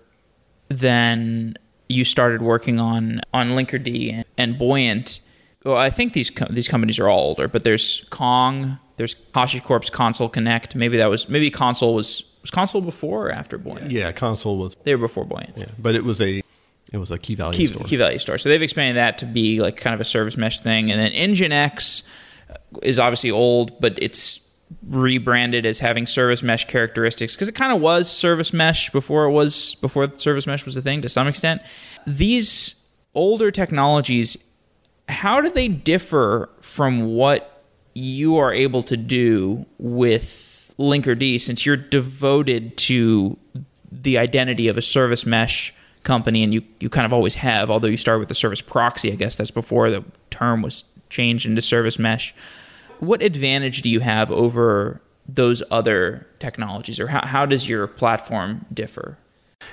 [0.69, 5.19] than you started working on on Linkerd and, and Buoyant.
[5.65, 9.89] Well, I think these co- these companies are all older, but there's Kong, there's HashiCorp's
[9.89, 10.75] Consul Connect.
[10.75, 13.91] Maybe that was maybe Consul was was Consul before or after Buoyant.
[13.91, 14.75] Yeah, Consul was.
[14.83, 15.57] They were before Buoyant.
[15.57, 16.41] Yeah, but it was a
[16.91, 17.83] it was a key value key, store.
[17.85, 18.37] Key value store.
[18.37, 21.11] So they've expanded that to be like kind of a service mesh thing, and then
[21.11, 22.03] Nginx
[22.81, 24.39] is obviously old, but it's
[24.87, 29.31] rebranded as having service mesh characteristics because it kind of was service mesh before it
[29.31, 31.61] was before service mesh was a thing to some extent.
[32.05, 32.75] These
[33.15, 34.37] older technologies,
[35.07, 41.75] how do they differ from what you are able to do with Linkerd since you're
[41.75, 43.37] devoted to
[43.91, 47.87] the identity of a service mesh company and you, you kind of always have, although
[47.87, 51.61] you started with the service proxy, I guess that's before the term was changed into
[51.61, 52.33] service mesh
[52.99, 58.65] what advantage do you have over those other technologies, or how, how does your platform
[58.73, 59.17] differ?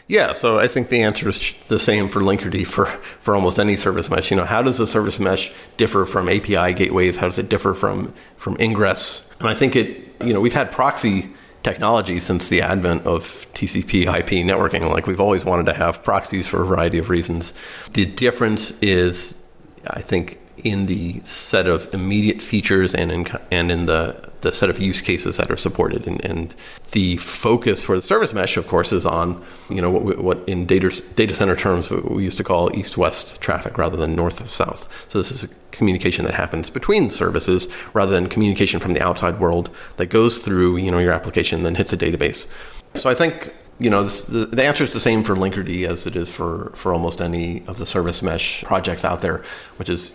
[0.09, 3.77] Yeah, so I think the answer is the same for Linkerd for, for almost any
[3.77, 4.31] service mesh.
[4.31, 7.17] You know, how does the service mesh differ from API gateways?
[7.17, 9.33] How does it differ from from ingress?
[9.41, 11.31] And I think it, you know, we've had proxy
[11.63, 14.89] technology since the advent of TCP IP networking.
[14.89, 17.53] Like we've always wanted to have proxies for a variety of reasons.
[17.93, 19.45] The difference is,
[19.89, 24.69] I think, in the set of immediate features and in and in the the set
[24.69, 26.09] of use cases that are supported.
[26.09, 26.55] And, and
[26.91, 30.67] the focus for the service mesh of course is on you know what what in
[30.67, 34.89] data data center terms we used to call east west traffic rather than north south
[35.09, 39.39] so this is a communication that happens between services rather than communication from the outside
[39.39, 42.49] world that goes through you know your application and then hits a database.
[42.95, 46.07] So i think you know, this, the, the, answer is the same for Linkerd as
[46.07, 49.45] it is for, for almost any of the service mesh projects out there,
[49.77, 50.15] which is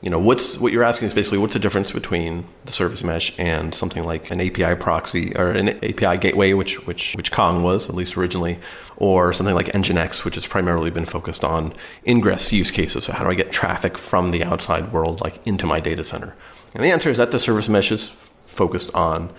[0.00, 3.36] you know what's what you're asking is basically what's the difference between the service mesh
[3.38, 7.88] and something like an API proxy or an API gateway, which which which Kong was
[7.88, 8.60] at least originally,
[8.96, 11.72] or something like Nginx, which has primarily been focused on
[12.06, 13.04] ingress use cases.
[13.04, 16.36] So how do I get traffic from the outside world like into my data center?
[16.74, 19.32] And the answer is that the service mesh is focused on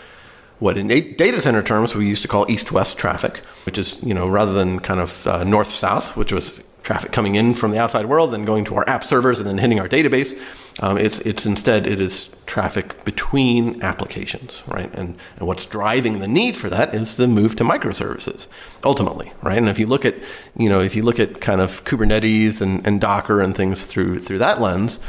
[0.59, 4.27] what in data center terms we used to call east-west traffic, which is you know
[4.27, 8.33] rather than kind of uh, north-south, which was traffic coming in from the outside world
[8.33, 10.39] and going to our app servers and then hitting our database.
[10.81, 14.93] Um, it's it's instead it is traffic between applications, right?
[14.95, 18.47] And and what's driving the need for that is the move to microservices,
[18.83, 19.57] ultimately, right?
[19.57, 20.15] And if you look at
[20.55, 24.19] you know if you look at kind of Kubernetes and, and Docker and things through
[24.19, 24.99] through that lens,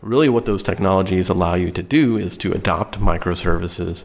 [0.00, 4.04] really what those technologies allow you to do is to adopt microservices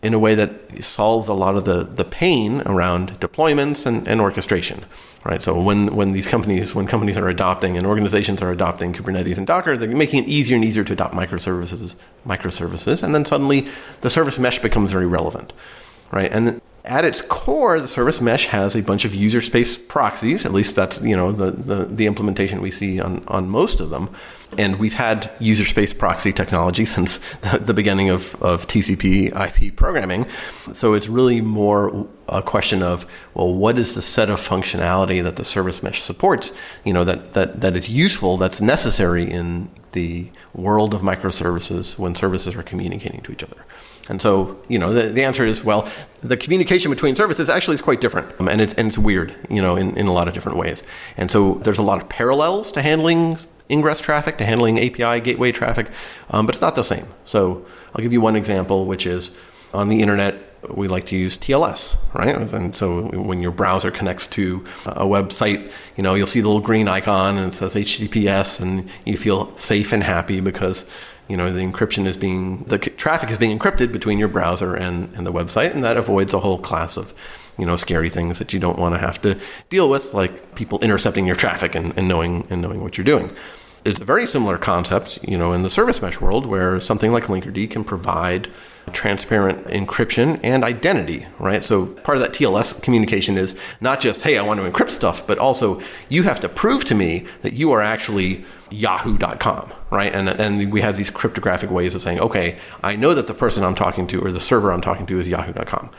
[0.00, 4.20] in a way that solves a lot of the, the pain around deployments and, and
[4.20, 4.84] orchestration
[5.24, 5.42] right?
[5.42, 9.46] So when, when these companies, when companies are adopting and organizations are adopting Kubernetes and
[9.46, 13.68] Docker, they're making it easier and easier to adopt microservices, microservices, and then suddenly
[14.00, 15.52] the service mesh becomes very relevant,
[16.10, 16.32] right?
[16.32, 20.46] And at its core, the service mesh has a bunch of user space proxies.
[20.46, 23.90] At least that's you know the, the, the implementation we see on, on most of
[23.90, 24.08] them.
[24.56, 29.28] And we've had user space proxy technology since the, the beginning of, of TCP
[29.68, 30.26] IP programming.
[30.72, 35.36] So it's really more a question of well, what is the set of functionality that
[35.36, 36.58] the service mesh supports?
[36.84, 42.14] You know that that that is useful, that's necessary in the world of microservices when
[42.14, 43.64] services are communicating to each other.
[44.08, 45.88] And so, you know, the, the answer is, well,
[46.20, 48.28] the communication between services actually is quite different.
[48.40, 50.82] Um, and, it's, and it's weird, you know, in, in a lot of different ways.
[51.16, 53.38] And so there's a lot of parallels to handling
[53.70, 55.90] ingress traffic, to handling API gateway traffic,
[56.30, 57.06] um, but it's not the same.
[57.24, 59.36] So I'll give you one example, which is
[59.74, 60.36] on the internet,
[60.70, 62.34] we like to use TLS, right?
[62.52, 66.62] And so when your browser connects to a website, you know, you'll see the little
[66.62, 70.88] green icon and it says HTTPS and you feel safe and happy because,
[71.28, 75.14] you know, the encryption is being, the traffic is being encrypted between your browser and,
[75.14, 77.14] and the website and that avoids a whole class of,
[77.58, 79.38] you know, scary things that you don't want to have to
[79.68, 83.30] deal with, like people intercepting your traffic and, and knowing and knowing what you're doing.
[83.84, 87.24] It's a very similar concept, you know, in the service mesh world where something like
[87.24, 88.48] Linkerd can provide
[88.92, 91.64] transparent encryption and identity, right?
[91.64, 95.26] So part of that TLS communication is not just, hey, I want to encrypt stuff,
[95.26, 100.12] but also you have to prove to me that you are actually yahoo.com, right?
[100.14, 103.64] And, and we have these cryptographic ways of saying, okay, I know that the person
[103.64, 105.90] I'm talking to or the server I'm talking to is yahoo.com.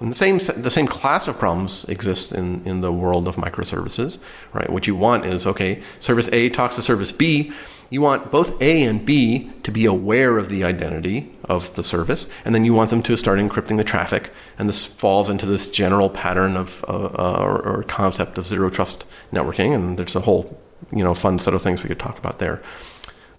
[0.00, 4.18] And the same the same class of problems exists in, in the world of microservices,
[4.52, 4.68] right?
[4.68, 7.52] What you want is okay, service A talks to service B.
[7.88, 12.28] You want both A and B to be aware of the identity of the service,
[12.44, 14.32] and then you want them to start encrypting the traffic.
[14.58, 18.68] And this falls into this general pattern of uh, uh, or, or concept of zero
[18.68, 19.74] trust networking.
[19.74, 20.60] And there's a whole
[20.92, 22.62] you know fun set of things we could talk about there.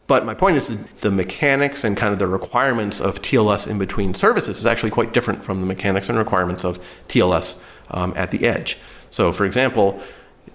[0.08, 0.68] But my point is
[1.02, 5.14] the mechanics and kind of the requirements of TLS in between services is actually quite
[5.14, 8.78] different from the mechanics and requirements of TLS um, at the edge.
[9.12, 10.02] So, for example,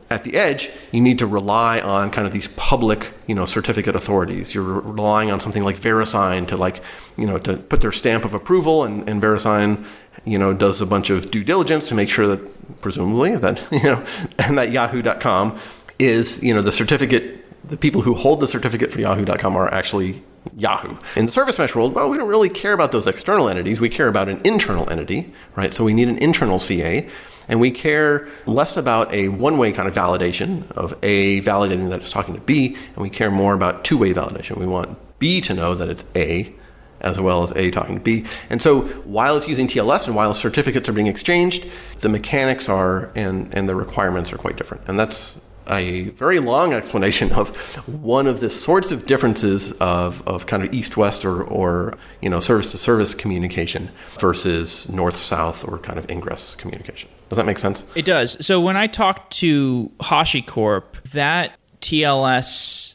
[0.08, 3.94] at the edge, you need to rely on kind of these public, you know, certificate
[3.94, 4.54] authorities.
[4.54, 6.82] You're relying on something like VeriSign to like,
[7.16, 9.84] you know, to put their stamp of approval, and, and VeriSign,
[10.24, 13.82] you know, does a bunch of due diligence to make sure that, presumably, that you
[13.82, 14.04] know,
[14.38, 15.58] and that Yahoo.com
[15.98, 20.22] is, you know, the certificate the people who hold the certificate for yahoo.com are actually
[20.56, 20.96] Yahoo.
[21.14, 23.80] In the service mesh world, well, we don't really care about those external entities.
[23.80, 25.72] We care about an internal entity, right?
[25.72, 27.08] So we need an internal CA.
[27.48, 32.00] And we care less about a one way kind of validation of A validating that
[32.00, 34.56] it's talking to B, and we care more about two way validation.
[34.56, 36.52] We want B to know that it's A
[37.00, 38.24] as well as A talking to B.
[38.48, 43.12] And so while it's using TLS and while certificates are being exchanged, the mechanics are
[43.16, 44.88] and, and the requirements are quite different.
[44.88, 50.46] And that's a very long explanation of one of the sorts of differences of, of
[50.46, 56.54] kind of east-west or, or you know service-to-service communication versus north-south or kind of ingress
[56.54, 57.08] communication.
[57.28, 57.82] Does that make sense?
[57.94, 58.44] It does.
[58.44, 62.94] So when I talked to HashiCorp, that TLS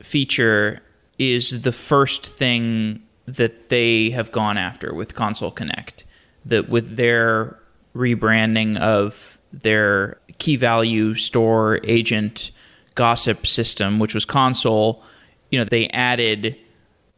[0.00, 0.80] feature
[1.18, 6.04] is the first thing that they have gone after with Consul Connect.
[6.46, 7.58] That with their
[7.94, 12.50] rebranding of their key value store agent
[12.94, 15.02] gossip system, which was Consul,
[15.50, 16.56] you know, they added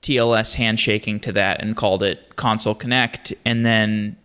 [0.03, 3.33] TLS handshaking to that and called it Consul Connect.
[3.45, 4.17] And then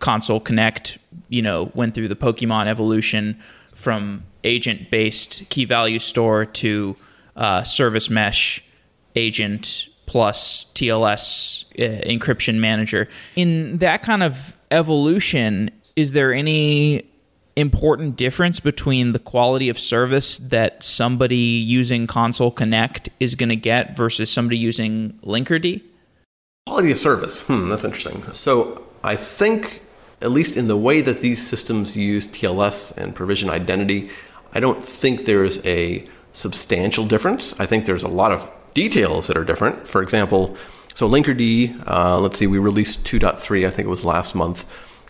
[0.00, 3.40] Consul Connect, you know, went through the Pokemon evolution
[3.74, 6.96] from agent based key value store to
[7.36, 8.62] uh, service mesh
[9.14, 13.08] agent plus TLS uh, encryption manager.
[13.36, 17.07] In that kind of evolution, is there any
[17.58, 23.56] important difference between the quality of service that somebody using Consul Connect is going to
[23.56, 25.82] get versus somebody using Linkerd?
[26.66, 27.46] Quality of service.
[27.46, 28.22] Hmm, that's interesting.
[28.32, 29.82] So I think,
[30.22, 34.10] at least in the way that these systems use TLS and provision identity,
[34.54, 37.58] I don't think there's a substantial difference.
[37.58, 39.88] I think there's a lot of details that are different.
[39.88, 40.56] For example,
[40.94, 44.64] so Linkerd, uh, let's see, we released 2.3, I think it was last month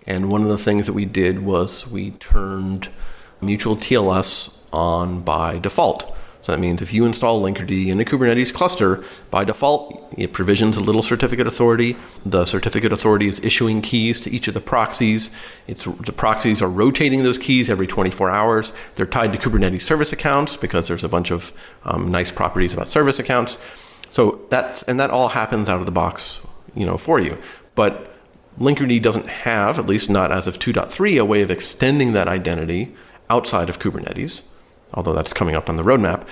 [0.09, 2.89] and one of the things that we did was we turned
[3.43, 6.17] mutual TLS on by default.
[6.41, 10.79] So that means if you install Linkerd in a Kubernetes cluster, by default, it provisions
[10.79, 11.95] a little certificate authority.
[12.25, 15.29] The certificate authority is issuing keys to each of the proxies.
[15.67, 18.73] It's, the proxies are rotating those keys every 24 hours.
[18.95, 21.53] They're tied to Kubernetes service accounts because there's a bunch of
[21.85, 23.59] um, nice properties about service accounts.
[24.11, 26.41] So that's and that all happens out of the box,
[26.75, 27.37] you know, for you.
[27.75, 28.18] But
[28.59, 32.95] Linkerd doesn't have, at least not as of 2.3, a way of extending that identity
[33.31, 34.43] outside of Kubernetes,
[34.93, 36.27] although that's coming up on the roadmap.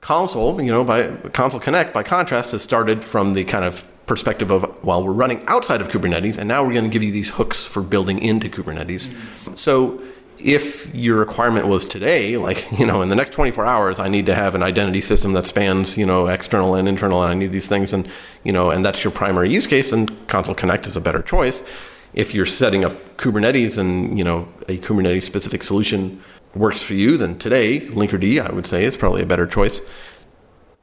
[0.00, 4.50] Consul, you know, by Consul Connect, by contrast, has started from the kind of perspective
[4.50, 7.30] of, well, we're running outside of Kubernetes, and now we're going to give you these
[7.30, 9.08] hooks for building into Kubernetes.
[9.08, 9.54] Mm-hmm.
[9.54, 10.02] So
[10.44, 14.26] if your requirement was today, like, you know, in the next 24 hours, I need
[14.26, 17.52] to have an identity system that spans, you know, external and internal, and I need
[17.52, 18.08] these things, and,
[18.44, 21.62] you know, and that's your primary use case, then Consul Connect is a better choice.
[22.12, 26.22] If you're setting up Kubernetes and, you know, a Kubernetes specific solution
[26.54, 29.80] works for you, then today, Linkerd, I would say, is probably a better choice.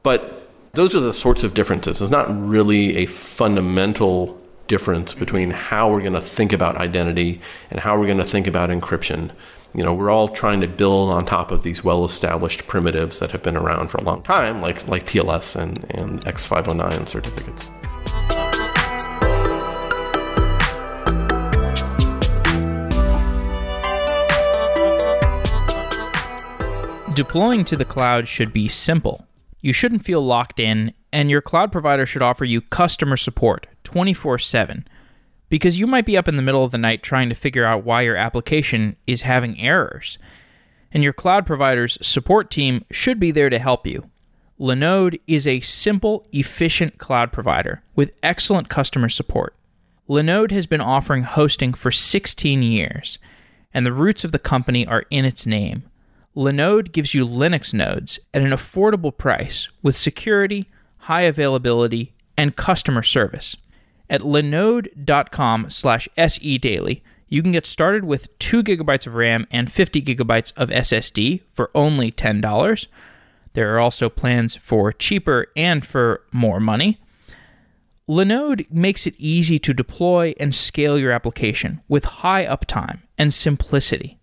[0.02, 2.00] But those are the sorts of differences.
[2.00, 4.37] It's not really a fundamental
[4.68, 7.40] difference between how we're going to think about identity
[7.70, 9.30] and how we're going to think about encryption.
[9.74, 13.42] You know, we're all trying to build on top of these well-established primitives that have
[13.42, 17.70] been around for a long time, like like TLS and, and X509 certificates.
[27.14, 29.26] Deploying to the cloud should be simple.
[29.60, 34.38] You shouldn't feel locked in and your cloud provider should offer you customer support 24
[34.38, 34.86] 7
[35.48, 37.84] because you might be up in the middle of the night trying to figure out
[37.84, 40.18] why your application is having errors.
[40.92, 44.10] And your cloud provider's support team should be there to help you.
[44.58, 49.54] Linode is a simple, efficient cloud provider with excellent customer support.
[50.08, 53.18] Linode has been offering hosting for 16 years,
[53.72, 55.84] and the roots of the company are in its name.
[56.34, 60.68] Linode gives you Linux nodes at an affordable price with security,
[61.08, 63.56] high availability, and customer service.
[64.10, 70.02] At linode.com slash sedaily, you can get started with 2 gigabytes of RAM and 50
[70.02, 72.86] gigabytes of SSD for only $10.
[73.54, 77.00] There are also plans for cheaper and for more money.
[78.06, 84.18] Linode makes it easy to deploy and scale your application with high uptime and simplicity.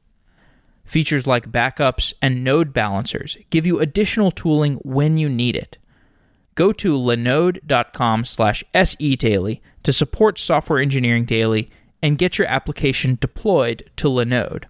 [0.83, 5.79] Features like backups and node balancers give you additional tooling when you need it.
[6.55, 11.69] Go to linode.com slash sedaily to support Software Engineering Daily
[12.01, 14.63] and get your application deployed to Linode.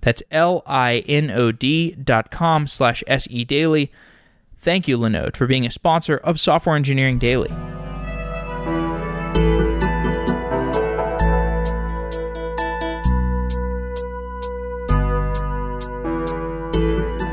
[0.00, 3.90] That's L-I-N-O-D dot com slash sedaily.
[4.60, 7.50] Thank you, Linode, for being a sponsor of Software Engineering Daily.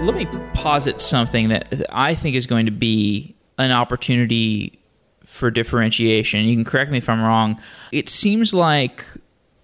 [0.06, 4.80] Let me posit something that I think is going to be an opportunity
[5.26, 6.46] for differentiation.
[6.46, 7.62] You can correct me if I'm wrong.
[7.92, 9.06] It seems like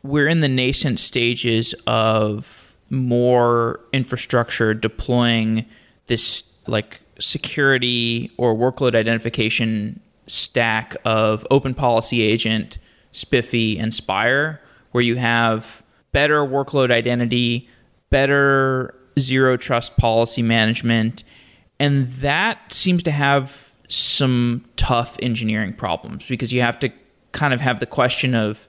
[0.03, 5.65] we're in the nascent stages of more infrastructure deploying
[6.07, 12.77] this like security or workload identification stack of Open Policy Agent,
[13.11, 14.61] SPIFFE, and Spire,
[14.91, 17.69] where you have better workload identity,
[18.09, 21.23] better zero trust policy management,
[21.79, 26.89] and that seems to have some tough engineering problems because you have to
[27.31, 28.67] kind of have the question of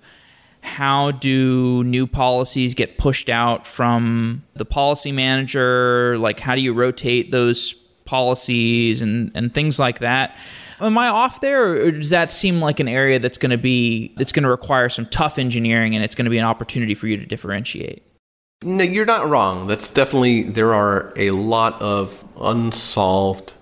[0.61, 6.17] how do new policies get pushed out from the policy manager?
[6.19, 7.73] Like how do you rotate those
[8.05, 10.37] policies and, and things like that?
[10.81, 14.13] Am i off there or does that seem like an area that's going to be
[14.17, 17.07] that's going to require some tough engineering and it's going to be an opportunity for
[17.07, 18.05] you to differentiate?
[18.65, 19.67] No, you're not wrong.
[19.67, 23.55] That's definitely, there are a lot of unsolved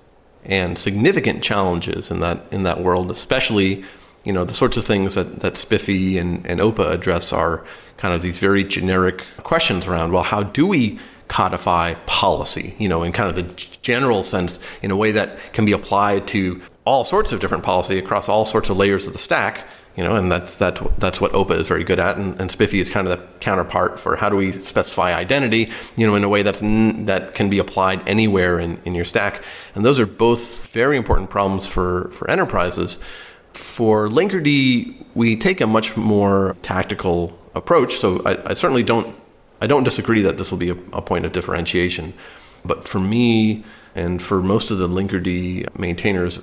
[0.44, 3.84] and significant challenges in that, in that world, especially,
[4.24, 7.64] you know, the sorts of things that, that SPIFFE and, and OPA address are
[7.96, 13.02] kind of these very generic questions around, well, how do we codify policy, you know,
[13.02, 17.04] in kind of the general sense, in a way that can be applied to all
[17.04, 19.64] sorts of different policy across all sorts of layers of the stack
[20.00, 22.72] you know, and that's that's that's what OPA is very good at, and, and SPIFFE
[22.72, 26.28] is kind of the counterpart for how do we specify identity, you know, in a
[26.28, 29.44] way that's that can be applied anywhere in, in your stack,
[29.74, 32.98] and those are both very important problems for for enterprises.
[33.52, 37.98] For Linkerd, we take a much more tactical approach.
[37.98, 39.14] So I, I certainly don't
[39.60, 42.14] I don't disagree that this will be a, a point of differentiation,
[42.64, 46.40] but for me and for most of the Linkerd maintainers,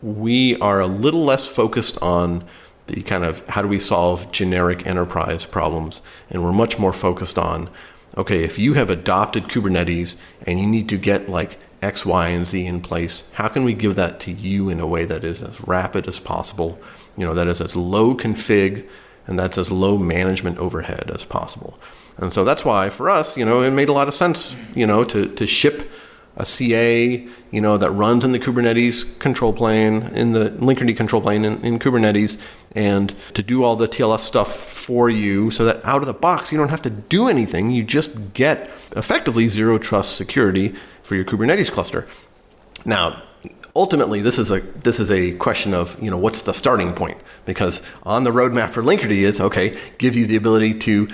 [0.00, 2.44] we are a little less focused on
[2.86, 6.02] the kind of how do we solve generic enterprise problems.
[6.28, 7.70] And we're much more focused on
[8.16, 12.46] okay, if you have adopted Kubernetes and you need to get like X, Y, and
[12.46, 15.42] Z in place, how can we give that to you in a way that is
[15.42, 16.78] as rapid as possible?
[17.16, 18.88] You know, that is as low config
[19.26, 21.78] and that's as low management overhead as possible.
[22.18, 24.86] And so that's why for us, you know, it made a lot of sense, you
[24.86, 25.90] know, to, to ship
[26.40, 31.20] a CA, you know, that runs in the Kubernetes control plane, in the Linkerd control
[31.20, 32.40] plane in, in, Kubernetes,
[32.74, 36.50] and to do all the TLS stuff for you so that out of the box
[36.50, 37.70] you don't have to do anything.
[37.70, 42.08] You just get effectively zero trust security for your Kubernetes cluster.
[42.86, 43.22] Now,
[43.76, 47.18] ultimately this is a this is a question of you know what's the starting point
[47.44, 51.08] because on the roadmap for Linkerd is okay give you the ability to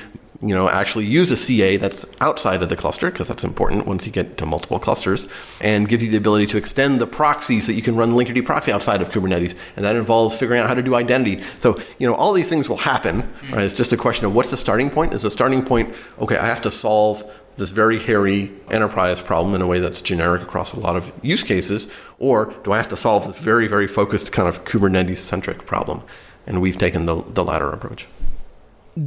[0.47, 4.07] you know, actually use a CA that's outside of the cluster, because that's important once
[4.07, 5.29] you get to multiple clusters,
[5.61, 8.45] and gives you the ability to extend the proxy so you can run the Linkerd
[8.45, 9.55] proxy outside of Kubernetes.
[9.77, 11.43] And that involves figuring out how to do identity.
[11.59, 13.65] So, you know, all these things will happen, right?
[13.65, 15.15] It's just a question of what's the starting point?
[15.15, 17.25] Is the starting point, okay, I have to solve
[17.57, 21.43] this very hairy enterprise problem in a way that's generic across a lot of use
[21.43, 25.65] cases, or do I have to solve this very, very focused kind of Kubernetes centric
[25.67, 26.03] problem?
[26.47, 28.07] And we've taken the, the latter approach.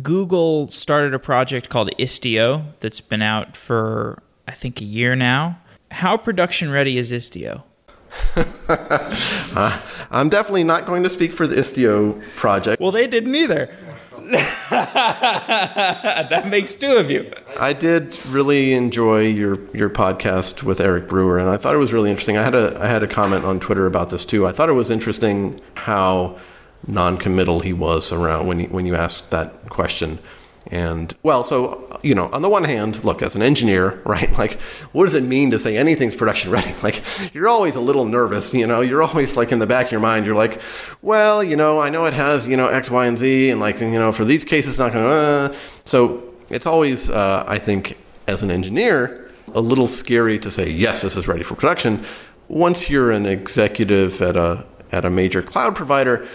[0.03, 5.59] Google started a project called Istio that's been out for I think a year now.
[5.91, 7.63] How production ready is Istio?
[8.67, 12.81] uh, I'm definitely not going to speak for the Istio project.
[12.81, 13.75] Well, they didn't either.
[14.69, 17.31] that makes two of you.
[17.57, 21.91] I did really enjoy your your podcast with Eric Brewer, and I thought it was
[21.91, 22.37] really interesting.
[22.37, 24.45] I had a I had a comment on Twitter about this too.
[24.45, 26.37] I thought it was interesting how
[26.87, 30.19] non-committal he was around when you, when you asked that question.
[30.71, 34.31] And well, so you know, on the one hand, look, as an engineer, right?
[34.37, 34.59] Like,
[34.91, 36.73] what does it mean to say anything's production ready?
[36.83, 37.03] Like,
[37.33, 38.81] you're always a little nervous, you know.
[38.81, 40.61] You're always like in the back of your mind, you're like,
[41.01, 43.81] well, you know, I know it has, you know, X, Y, and Z, and like,
[43.81, 45.11] you know, for these cases, not going to.
[45.11, 45.55] Uh.
[45.85, 51.01] So it's always, uh, I think, as an engineer, a little scary to say yes,
[51.01, 52.03] this is ready for production.
[52.47, 56.27] Once you're an executive at a at a major cloud provider,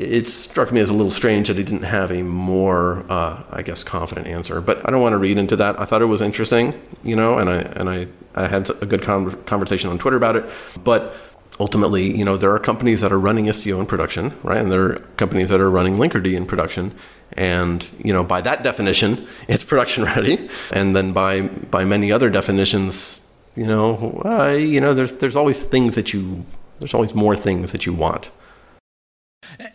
[0.00, 3.62] it struck me as a little strange that he didn't have a more, uh, I
[3.62, 4.60] guess, confident answer.
[4.60, 5.78] But I don't want to read into that.
[5.78, 9.02] I thought it was interesting, you know, and I and I, I had a good
[9.02, 10.46] con- conversation on Twitter about it.
[10.82, 11.14] But
[11.58, 14.84] ultimately, you know, there are companies that are running Istio in production, right, and there
[14.84, 16.94] are companies that are running Linkerd in production.
[17.34, 20.48] And you know, by that definition, it's production ready.
[20.72, 23.20] And then by by many other definitions,
[23.54, 26.46] you know, uh, you know, there's there's always things that you
[26.78, 28.30] there's always more things that you want.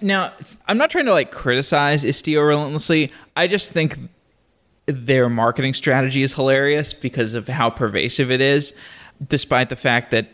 [0.01, 0.33] Now,
[0.67, 3.11] I'm not trying to like criticize Istio relentlessly.
[3.36, 3.97] I just think
[4.86, 8.73] their marketing strategy is hilarious because of how pervasive it is,
[9.27, 10.27] despite the fact that.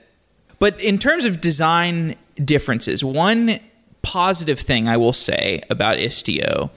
[0.60, 3.60] But in terms of design differences, one
[4.02, 6.70] positive thing I will say about Istio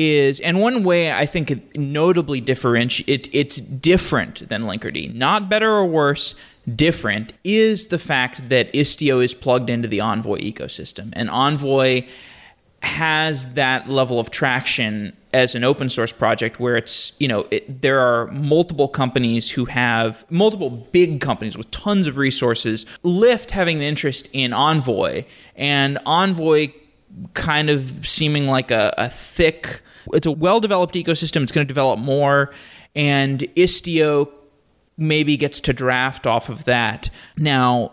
[0.00, 5.14] is, and one way I think it notably differentiates, it, it's different than Linkerd.
[5.14, 6.34] Not better or worse,
[6.74, 11.10] different is the fact that Istio is plugged into the Envoy ecosystem.
[11.12, 12.06] And Envoy
[12.82, 17.82] has that level of traction as an open source project where it's, you know, it,
[17.82, 23.76] there are multiple companies who have multiple big companies with tons of resources, Lyft having
[23.76, 25.24] an interest in Envoy,
[25.56, 26.72] and Envoy
[27.34, 29.82] kind of seeming like a, a thick,
[30.12, 32.52] it's a well developed ecosystem, it's going to develop more,
[32.94, 34.30] and Istio
[34.96, 37.10] maybe gets to draft off of that.
[37.36, 37.92] Now,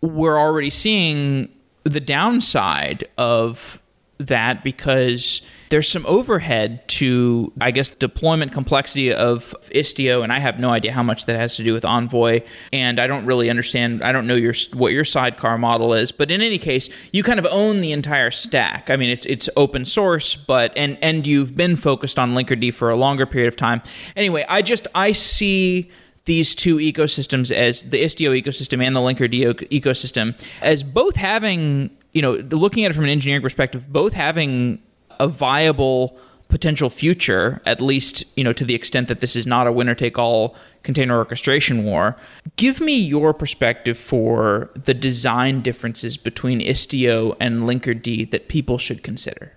[0.00, 1.48] we're already seeing
[1.84, 3.80] the downside of
[4.18, 5.42] that because
[5.72, 10.92] there's some overhead to, I guess, deployment complexity of Istio, and I have no idea
[10.92, 12.42] how much that has to do with Envoy,
[12.74, 14.02] and I don't really understand.
[14.02, 17.38] I don't know your what your sidecar model is, but in any case, you kind
[17.38, 18.90] of own the entire stack.
[18.90, 22.90] I mean, it's it's open source, but and and you've been focused on Linkerd for
[22.90, 23.80] a longer period of time.
[24.14, 25.90] Anyway, I just I see
[26.26, 29.32] these two ecosystems as the Istio ecosystem and the Linkerd
[29.70, 34.82] ecosystem as both having, you know, looking at it from an engineering perspective, both having
[35.18, 36.16] a viable
[36.48, 39.94] potential future, at least, you know, to the extent that this is not a winner
[39.94, 42.16] take all container orchestration war.
[42.56, 49.02] Give me your perspective for the design differences between Istio and Linkerd that people should
[49.02, 49.56] consider.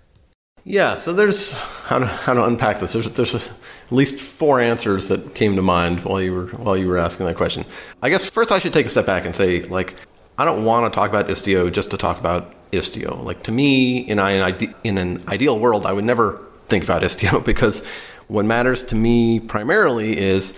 [0.64, 2.94] Yeah, so there's how to how to unpack this.
[2.94, 3.52] There's there's at
[3.90, 7.36] least four answers that came to mind while you were while you were asking that
[7.36, 7.64] question.
[8.02, 9.94] I guess first I should take a step back and say like
[10.38, 13.22] I don't want to talk about Istio just to talk about Istio.
[13.22, 17.44] Like to me, in an in an ideal world, I would never think about Istio
[17.52, 17.84] because
[18.28, 20.52] what matters to me primarily is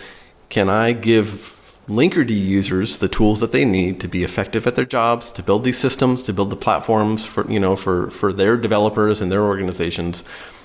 [0.49, 1.55] can I give
[1.89, 5.65] Linkerd users the tools that they need to be effective at their jobs, to build
[5.65, 9.43] these systems, to build the platforms for you know for for their developers and their
[9.43, 10.23] organizations,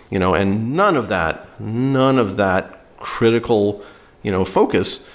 [0.10, 3.84] you know, and none of that, none of that critical,
[4.22, 5.08] you know, focus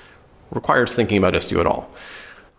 [0.50, 1.90] requires thinking about Istio at all.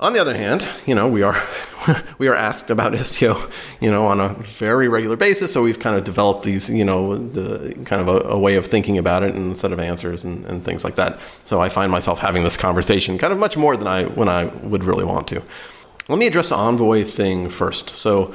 [0.01, 1.35] On the other hand, you know, we are
[2.17, 5.51] we are asked about Istio, you know, on a very regular basis.
[5.51, 8.65] So we've kind of developed these, you know, the kind of a, a way of
[8.65, 11.19] thinking about it and a set of answers and, and, things like that.
[11.43, 14.45] So I find myself having this conversation kind of much more than I when I
[14.45, 15.41] would really want to.
[16.07, 17.97] Let me address the Envoy thing first.
[17.97, 18.33] So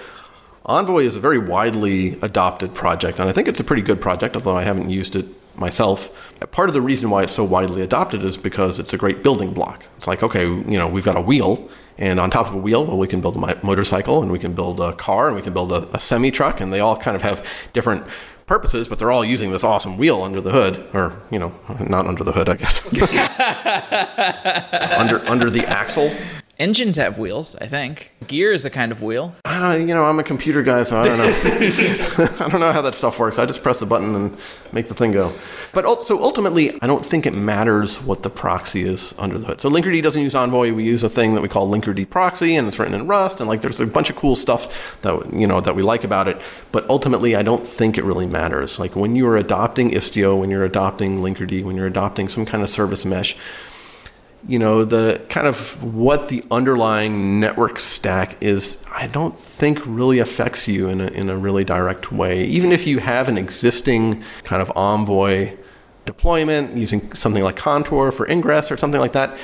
[0.66, 4.36] Envoy is a very widely adopted project, and I think it's a pretty good project,
[4.36, 5.26] although I haven't used it
[5.56, 6.32] myself.
[6.50, 9.52] Part of the reason why it's so widely adopted is because it's a great building
[9.52, 9.84] block.
[9.96, 12.84] It's like, okay, you know, we've got a wheel and on top of a wheel,
[12.84, 15.52] well, we can build a motorcycle and we can build a car and we can
[15.52, 18.04] build a, a semi truck, and they all kind of have different
[18.46, 22.06] purposes, but they're all using this awesome wheel under the hood, or you know, not
[22.06, 22.84] under the hood, I guess,
[24.98, 26.12] under under the axle.
[26.58, 28.12] Engines have wheels, I think.
[28.28, 29.34] Gear is a kind of wheel.
[29.44, 31.24] Uh, you know, I'm a computer guy, so I don't know.
[32.44, 33.40] I don't know how that stuff works.
[33.40, 34.36] I just press a button and
[34.72, 35.32] make the thing go.
[35.72, 39.60] But so ultimately, I don't think it matters what the proxy is under the hood.
[39.60, 40.72] So Linkerd doesn't use Envoy.
[40.72, 43.40] We use a thing that we call Linkerd proxy, and it's written in Rust.
[43.40, 46.28] And like, there's a bunch of cool stuff that you know that we like about
[46.28, 46.40] it.
[46.70, 48.78] But ultimately, I don't think it really matters.
[48.78, 52.62] Like when you are adopting Istio, when you're adopting Linkerd, when you're adopting some kind
[52.62, 53.36] of service mesh
[54.46, 60.18] you know, the kind of what the underlying network stack is, I don't think really
[60.18, 62.44] affects you in a, in a really direct way.
[62.44, 65.56] Even if you have an existing kind of Envoy
[66.04, 69.38] deployment using something like Contour for ingress or something like that,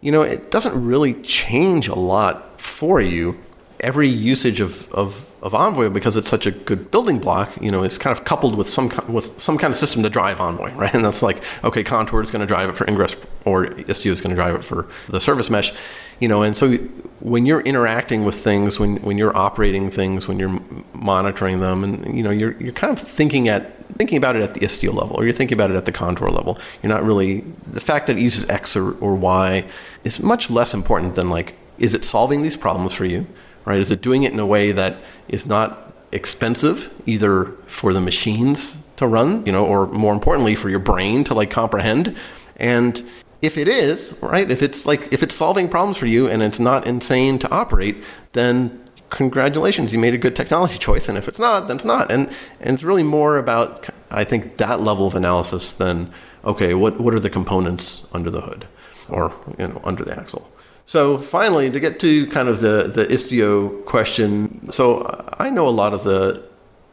[0.00, 3.38] you know, it doesn't really change a lot for you.
[3.78, 7.82] Every usage of, of, of Envoy, because it's such a good building block, you know,
[7.82, 10.92] it's kind of coupled with some with some kind of system to drive Envoy, right?
[10.94, 14.20] And that's like, okay, Contour is going to drive it for ingress, or Istio is
[14.20, 15.72] going to drive it for the service mesh,
[16.18, 16.42] you know.
[16.42, 16.74] And so
[17.20, 20.60] when you're interacting with things, when when you're operating things, when you're
[20.92, 24.54] monitoring them, and you know, you're you're kind of thinking at thinking about it at
[24.54, 26.58] the Istio level, or you're thinking about it at the Contour level.
[26.82, 29.64] You're not really the fact that it uses X or, or Y
[30.04, 33.26] is much less important than like, is it solving these problems for you?
[33.64, 33.78] Right?
[33.78, 34.96] Is it doing it in a way that
[35.28, 40.68] is not expensive, either for the machines to run, you know, or more importantly for
[40.68, 42.16] your brain to like comprehend?
[42.56, 43.02] And
[43.42, 46.60] if it is, right, if it's like if it's solving problems for you and it's
[46.60, 47.96] not insane to operate,
[48.32, 51.08] then congratulations, you made a good technology choice.
[51.08, 52.10] And if it's not, then it's not.
[52.10, 52.28] And
[52.60, 56.12] and it's really more about I think that level of analysis than
[56.44, 58.66] okay, what what are the components under the hood
[59.08, 60.49] or you know under the axle.
[60.90, 65.04] So finally, to get to kind of the the Istio question, so
[65.38, 66.42] I know a lot of the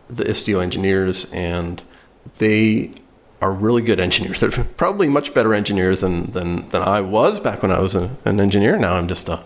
[0.07, 1.81] the Istio engineers, and
[2.37, 2.91] they
[3.41, 4.39] are really good engineers.
[4.41, 8.15] They're probably much better engineers than than, than I was back when I was a,
[8.23, 8.77] an engineer.
[8.77, 9.39] Now I'm just a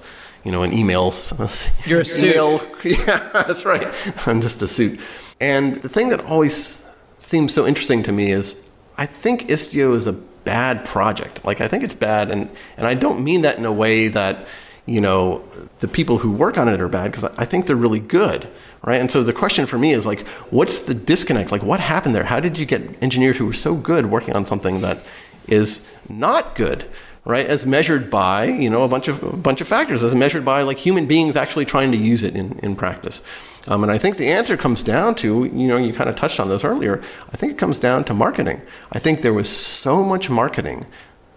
[0.44, 1.14] you know an email.
[1.86, 2.36] You're a suit.
[2.36, 3.88] Email, yeah, that's right.
[4.28, 5.00] I'm just a suit.
[5.40, 10.08] And the thing that always seems so interesting to me is I think Istio is
[10.08, 11.44] a bad project.
[11.46, 14.48] Like I think it's bad, and and I don't mean that in a way that
[14.86, 15.44] you know
[15.80, 18.48] the people who work on it are bad because I think they're really good,
[18.84, 19.00] right?
[19.00, 21.52] And so the question for me is like, what's the disconnect?
[21.52, 22.26] Like, what happened there?
[22.26, 25.00] How did you get engineers who were so good working on something that
[25.48, 26.86] is not good?
[27.24, 30.44] right as measured by you know a bunch of a bunch of factors as measured
[30.44, 33.22] by like human beings actually trying to use it in, in practice
[33.68, 36.40] um, and I think the answer comes down to, you know, you kind of touched
[36.40, 37.02] on this earlier.
[37.32, 38.62] I think it comes down to marketing.
[38.92, 40.86] I think there was so much marketing,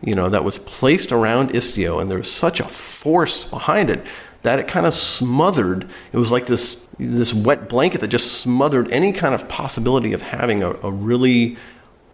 [0.03, 4.05] you know, that was placed around Istio, and there was such a force behind it
[4.43, 5.89] that it kind of smothered.
[6.13, 10.23] It was like this this wet blanket that just smothered any kind of possibility of
[10.23, 11.57] having a, a really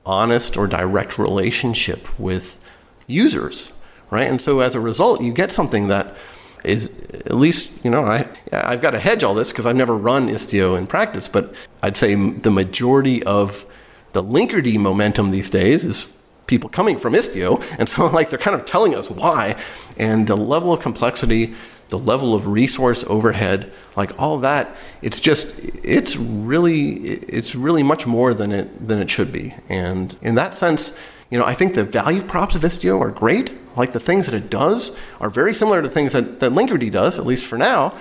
[0.07, 2.59] honest or direct relationship with
[3.07, 3.73] users,
[4.11, 4.29] right?
[4.29, 6.17] And so as a result, you get something that
[6.65, 9.97] is at least you know I I've got to hedge all this because I've never
[9.97, 13.67] run Istio in practice, but I'd say the majority of
[14.13, 16.13] the Linkerd momentum these days is
[16.47, 19.57] people coming from Istio, and so like they're kind of telling us why,
[19.97, 21.55] and the level of complexity,
[21.89, 28.07] the level of resource overhead, like all that, it's just it's really it's really much
[28.07, 30.99] more than it than it should be, and in that sense,
[31.31, 34.35] you know I think the value props of Istio are great like the things that
[34.35, 37.97] it does are very similar to things that, that Linkerd does, at least for now.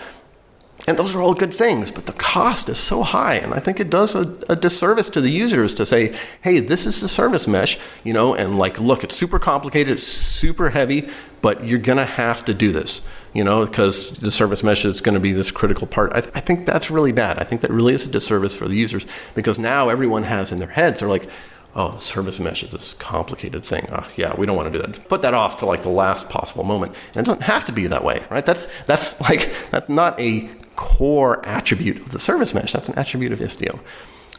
[0.87, 3.35] And those are all good things, but the cost is so high.
[3.35, 6.85] And I think it does a, a, disservice to the users to say, hey, this
[6.85, 11.09] is the service mesh, you know, and like, look, it's super complicated, it's super heavy,
[11.41, 15.15] but you're to have to do this, you know, because the service mesh is going
[15.15, 16.13] to be this critical part.
[16.13, 17.37] I, th- I think that's really bad.
[17.39, 19.05] I think that really is a disservice for the users
[19.35, 21.29] because now everyone has in their heads, they're like,
[21.75, 23.87] oh, service mesh is this complicated thing.
[23.91, 25.07] Oh, yeah, we don't want to do that.
[25.07, 26.95] Put that off to like the last possible moment.
[27.13, 28.45] And it doesn't have to be that way, right?
[28.45, 32.71] That's that's like that's not a core attribute of the service mesh.
[32.71, 33.79] That's an attribute of Istio.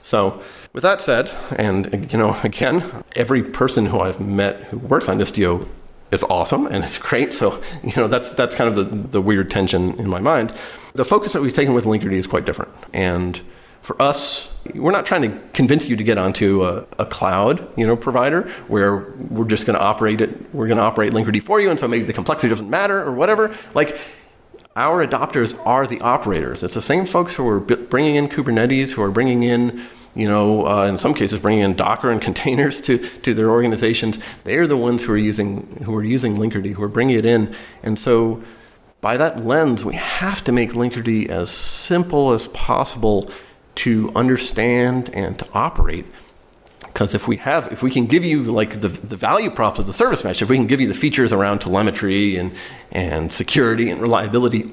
[0.03, 5.09] So, with that said, and you know, again, every person who I've met who works
[5.09, 5.69] on Istio
[6.11, 7.33] is awesome and it's great.
[7.33, 10.53] So, you know, that's that's kind of the, the weird tension in my mind.
[10.95, 12.73] The focus that we've taken with Linkerd is quite different.
[12.93, 13.41] And
[13.83, 17.87] for us, we're not trying to convince you to get onto a, a cloud, you
[17.87, 18.97] know, provider where
[19.31, 20.55] we're just going to operate it.
[20.55, 23.13] We're going to operate Linkerd for you, and so maybe the complexity doesn't matter or
[23.13, 23.57] whatever.
[23.75, 23.99] Like
[24.77, 26.63] our adopters are the operators.
[26.63, 29.83] It's the same folks who are bringing in Kubernetes, who are bringing in,
[30.15, 34.19] you know, uh, in some cases bringing in Docker and containers to, to their organizations.
[34.45, 37.55] They're the ones who are using who are using Linkerd, who are bringing it in,
[37.83, 38.43] and so
[39.01, 43.31] by that lens, we have to make Linkerd as simple as possible
[43.85, 46.05] to understand and to operate.
[46.81, 49.87] Because if we have, if we can give you like the, the value props of
[49.87, 52.53] the service mesh, if we can give you the features around telemetry and,
[52.91, 54.73] and security and reliability,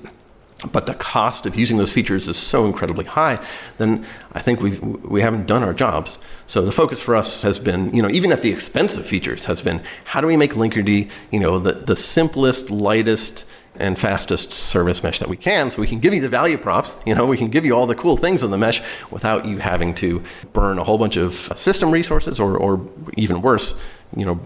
[0.73, 3.39] but the cost of using those features is so incredibly high,
[3.77, 4.03] then
[4.33, 4.71] I think we
[5.15, 6.17] we haven't done our jobs.
[6.47, 9.45] So the focus for us has been, you know, even at the expense of features,
[9.45, 13.45] has been how do we make Linkerd, you know, the, the simplest, lightest,
[13.77, 16.97] and fastest service mesh that we can so we can give you the value props
[17.05, 19.57] you know we can give you all the cool things in the mesh without you
[19.57, 20.23] having to
[20.53, 22.81] burn a whole bunch of system resources or, or
[23.15, 23.81] even worse
[24.15, 24.39] you know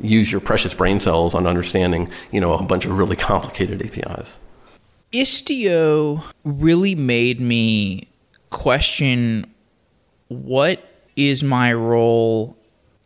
[0.00, 4.38] use your precious brain cells on understanding, you know, a bunch of really complicated APIs.
[5.12, 8.08] Istio really made me
[8.50, 9.46] question
[10.28, 10.82] what
[11.16, 12.56] is my role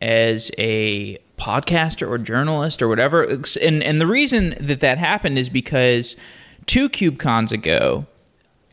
[0.01, 3.23] as a podcaster or journalist or whatever.
[3.61, 6.15] And and the reason that that happened is because
[6.65, 8.05] two KubeCons ago,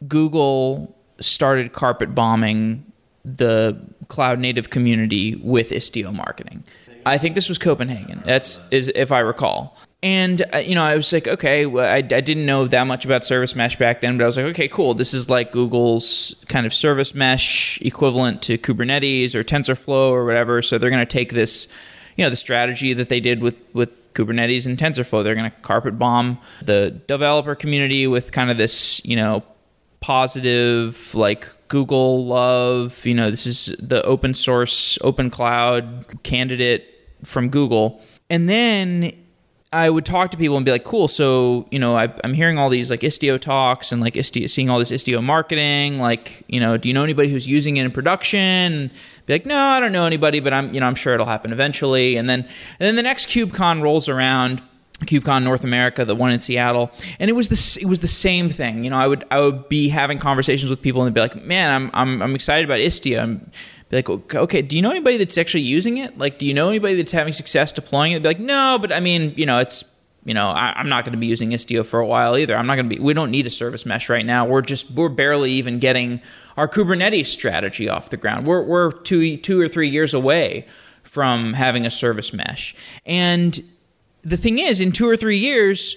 [0.07, 2.85] Google started carpet bombing
[3.25, 6.64] the cloud native community with Istio marketing.
[7.07, 8.23] I think this was Copenhagen.
[8.25, 9.77] That's is if I recall.
[10.03, 13.05] And uh, you know, I was like, okay, well, I, I didn't know that much
[13.05, 14.95] about service mesh back then, but I was like, okay, cool.
[14.95, 20.62] This is like Google's kind of service mesh equivalent to Kubernetes or TensorFlow or whatever.
[20.62, 21.67] So they're going to take this,
[22.17, 25.23] you know, the strategy that they did with with Kubernetes and TensorFlow.
[25.23, 29.43] They're going to carpet bomb the developer community with kind of this, you know,
[30.01, 33.05] positive like Google love.
[33.05, 36.87] You know, this is the open source, open cloud candidate
[37.25, 38.01] from Google.
[38.31, 39.12] And then
[39.77, 41.07] I would talk to people and be like, cool.
[41.07, 44.70] So, you know, I, am hearing all these like Istio talks and like Istio, seeing
[44.70, 46.01] all this Istio marketing.
[46.01, 48.39] Like, you know, do you know anybody who's using it in production?
[48.39, 48.91] And
[49.27, 51.53] be like, no, I don't know anybody, but I'm, you know, I'm sure it'll happen
[51.53, 52.16] eventually.
[52.16, 54.62] And then, and then the next KubeCon rolls around
[55.01, 58.49] KubeCon North America, the one in Seattle, and it was the it was the same
[58.49, 58.83] thing.
[58.83, 61.45] You know, I would I would be having conversations with people and they'd be like,
[61.45, 63.51] "Man, I'm I'm I'm excited about Istio." And
[63.89, 66.18] be like, "Okay, do you know anybody that's actually using it?
[66.18, 69.01] Like, do you know anybody that's having success deploying it?" Be like, "No, but I
[69.01, 69.84] mean, you know, it's
[70.24, 72.57] you know, I, am not going to be using Istio for a while either.
[72.57, 73.01] I'm not going to be.
[73.01, 74.45] We don't need a service mesh right now.
[74.45, 76.20] We're just we're barely even getting
[76.57, 78.45] our Kubernetes strategy off the ground.
[78.47, 80.66] We're we're two two or three years away
[81.05, 82.74] from having a service mesh
[83.05, 83.62] and
[84.26, 85.97] the thing is, in two or three years,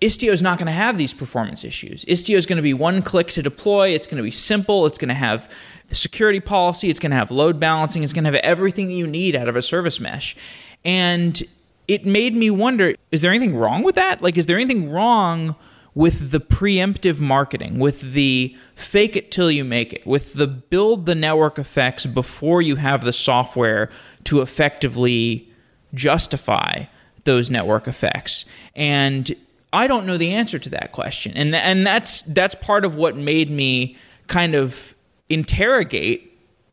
[0.00, 2.04] Istio is not going to have these performance issues.
[2.04, 3.88] Istio is going to be one click to deploy.
[3.88, 4.86] It's going to be simple.
[4.86, 5.50] It's going to have
[5.88, 6.88] the security policy.
[6.88, 8.04] It's going to have load balancing.
[8.04, 10.36] It's going to have everything that you need out of a service mesh.
[10.84, 11.42] And
[11.88, 14.22] it made me wonder is there anything wrong with that?
[14.22, 15.56] Like, is there anything wrong
[15.94, 21.06] with the preemptive marketing, with the fake it till you make it, with the build
[21.06, 23.90] the network effects before you have the software
[24.24, 25.50] to effectively
[25.92, 26.84] justify?
[27.28, 28.46] those network effects.
[28.74, 29.36] And
[29.72, 31.32] I don't know the answer to that question.
[31.34, 33.96] And th- and that's that's part of what made me
[34.26, 34.94] kind of
[35.28, 36.24] interrogate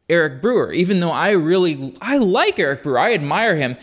[0.09, 2.99] Eric Brewer, even though I really I like Eric Brewer.
[2.99, 3.75] I admire him.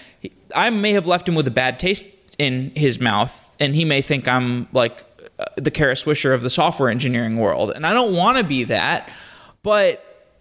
[0.54, 2.06] I may have left him with a bad taste
[2.38, 5.04] in his mouth and he may think I'm like
[5.38, 7.70] uh, the Kara Swisher of the software engineering world.
[7.70, 9.10] And I don't want to be that,
[9.62, 10.34] but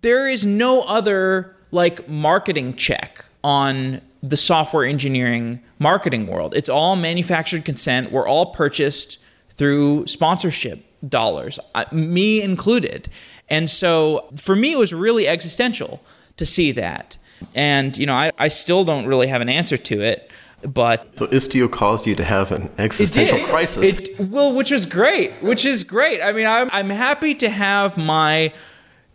[0.00, 6.54] there is no other like marketing check on the software engineering marketing world.
[6.54, 8.10] It's all manufactured consent.
[8.10, 9.18] We're all purchased
[9.50, 13.10] through sponsorship dollars, uh, me included.
[13.50, 16.00] And so for me, it was really existential
[16.38, 17.18] to see that.
[17.54, 20.30] And, you know, I, I still don't really have an answer to it.
[20.62, 23.84] But so Istio caused you to have an existential it crisis.
[23.84, 26.22] It, well, which was great, which is great.
[26.22, 28.54] I mean, I'm, I'm happy to have my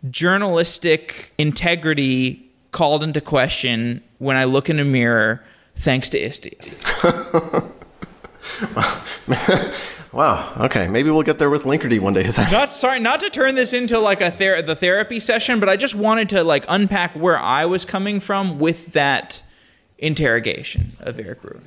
[0.08, 5.44] journalistic integrity called into question when I look in a mirror
[5.76, 7.72] thanks to Istio.
[10.12, 10.52] wow.
[10.60, 10.88] Okay.
[10.88, 12.28] Maybe we'll get there with Linkerd one day.
[12.52, 15.76] not sorry, not to turn this into like a ther- the therapy session, but I
[15.76, 19.42] just wanted to like unpack where I was coming from with that
[19.98, 21.60] interrogation of Eric Brewer.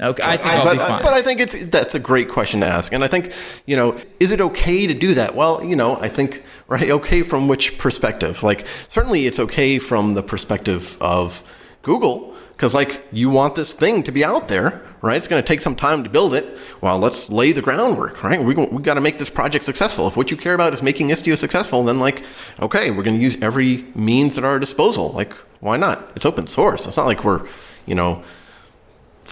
[0.00, 1.02] Okay, I think I'll but, be fine.
[1.02, 3.32] But I think it's that's a great question to ask, and I think
[3.64, 5.36] you know, is it okay to do that?
[5.36, 8.42] Well, you know, I think right, okay from which perspective?
[8.42, 11.44] Like, certainly it's okay from the perspective of
[11.82, 15.16] Google, because like you want this thing to be out there, right?
[15.16, 16.44] It's going to take some time to build it.
[16.80, 18.42] Well, let's lay the groundwork, right?
[18.42, 20.08] We we got to make this project successful.
[20.08, 22.24] If what you care about is making Istio successful, then like,
[22.60, 25.12] okay, we're going to use every means at our disposal.
[25.12, 26.10] Like, why not?
[26.16, 26.88] It's open source.
[26.88, 27.46] It's not like we're,
[27.86, 28.24] you know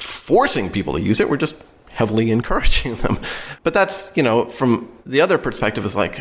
[0.02, 1.28] forcing people to use it.
[1.28, 1.56] We're just
[1.90, 3.18] heavily encouraging them.
[3.62, 6.16] But that's, you know, from the other perspective is like,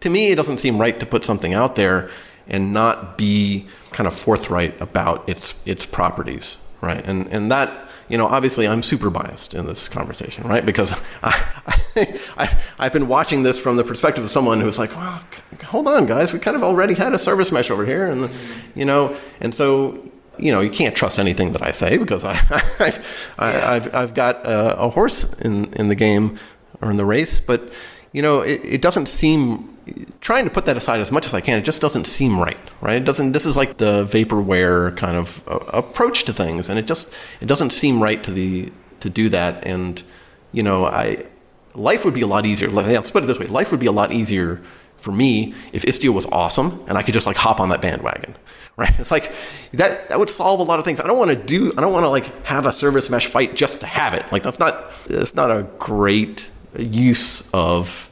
[0.00, 2.10] to me, it doesn't seem right to put something out there
[2.48, 7.04] and not be kind of forthright about its its properties, right?
[7.04, 7.70] And and that,
[8.08, 10.64] you know, obviously I'm super biased in this conversation, right?
[10.64, 10.92] Because
[11.22, 11.44] I,
[12.36, 15.24] I, I've been watching this from the perspective of someone who's like, well,
[15.64, 18.30] hold on, guys, we kind of already had a service mesh over here, and
[18.76, 20.08] you know, and so
[20.38, 22.32] you know, you can't trust anything that I say because I,
[22.80, 26.38] I've, I, have I've got a, a, horse in, in the game
[26.80, 27.38] or in the race.
[27.38, 27.72] But,
[28.12, 29.76] you know, it, it doesn't seem,
[30.20, 32.58] trying to put that aside as much as I can, it just doesn't seem right,
[32.80, 32.96] right?
[32.96, 36.68] It doesn't, this is like the vaporware kind of approach to things.
[36.68, 39.66] And it just, it doesn't seem right to the, to do that.
[39.66, 40.02] And,
[40.52, 41.26] you know, I,
[41.74, 42.68] life would be a lot easier.
[42.70, 43.46] Let's put it this way.
[43.46, 44.62] Life would be a lot easier
[44.96, 48.34] for me if Istio was awesome and I could just like hop on that bandwagon.
[48.78, 48.98] Right?
[48.98, 49.32] It's like
[49.72, 51.00] that that would solve a lot of things.
[51.00, 53.54] I don't want to do I don't want to like have a service mesh fight
[53.54, 54.30] just to have it.
[54.30, 58.05] Like that's not that's not a great use of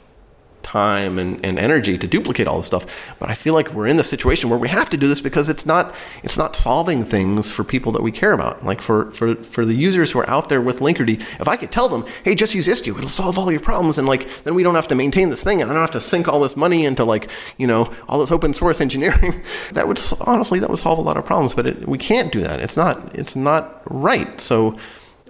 [0.74, 2.84] time and, and energy to duplicate all this stuff.
[3.20, 5.48] But I feel like we're in the situation where we have to do this because
[5.48, 5.94] it's not
[6.24, 8.64] it's not solving things for people that we care about.
[8.64, 11.10] Like for, for, for the users who are out there with Linkerd,
[11.42, 14.08] if I could tell them, hey, just use Istio, it'll solve all your problems, and
[14.08, 16.26] like then we don't have to maintain this thing and I don't have to sink
[16.26, 19.42] all this money into like, you know, all this open source engineering,
[19.74, 21.54] that would honestly that would solve a lot of problems.
[21.54, 22.58] But it, we can't do that.
[22.58, 24.40] It's not it's not right.
[24.40, 24.76] So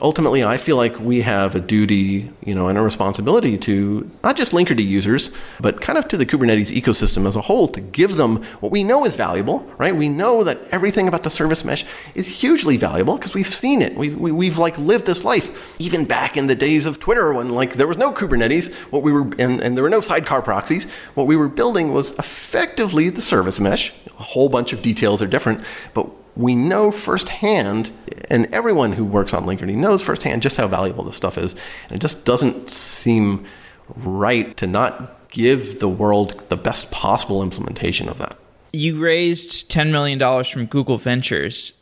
[0.03, 4.37] ultimately, I feel like we have a duty, you know, and a responsibility to not
[4.37, 5.31] just Linkerd users,
[5.61, 8.83] but kind of to the Kubernetes ecosystem as a whole to give them what we
[8.83, 9.95] know is valuable, right?
[9.95, 11.85] We know that everything about the service mesh
[12.15, 13.95] is hugely valuable because we've seen it.
[13.95, 15.81] We've, we, we have like lived this life.
[15.81, 19.13] Even back in the days of Twitter when like there was no Kubernetes, what we
[19.13, 23.23] were, and, and there were no sidecar proxies, what we were building was effectively the
[23.23, 23.93] service mesh.
[24.19, 27.93] A whole bunch of details are different, but we know firsthand,
[28.29, 31.53] and everyone who works on Linkerd knows firsthand just how valuable this stuff is.
[31.89, 33.45] And it just doesn't seem
[33.89, 38.37] right to not give the world the best possible implementation of that.
[38.73, 41.75] You raised $10 million from Google Ventures.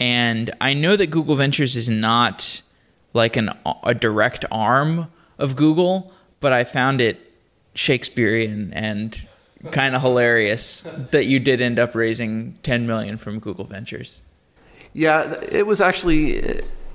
[0.00, 2.62] And I know that Google Ventures is not
[3.12, 3.50] like an,
[3.82, 7.32] a direct arm of Google, but I found it
[7.74, 9.27] Shakespearean and
[9.70, 14.22] kind of hilarious that you did end up raising 10 million from Google Ventures.
[14.92, 16.40] Yeah, it was actually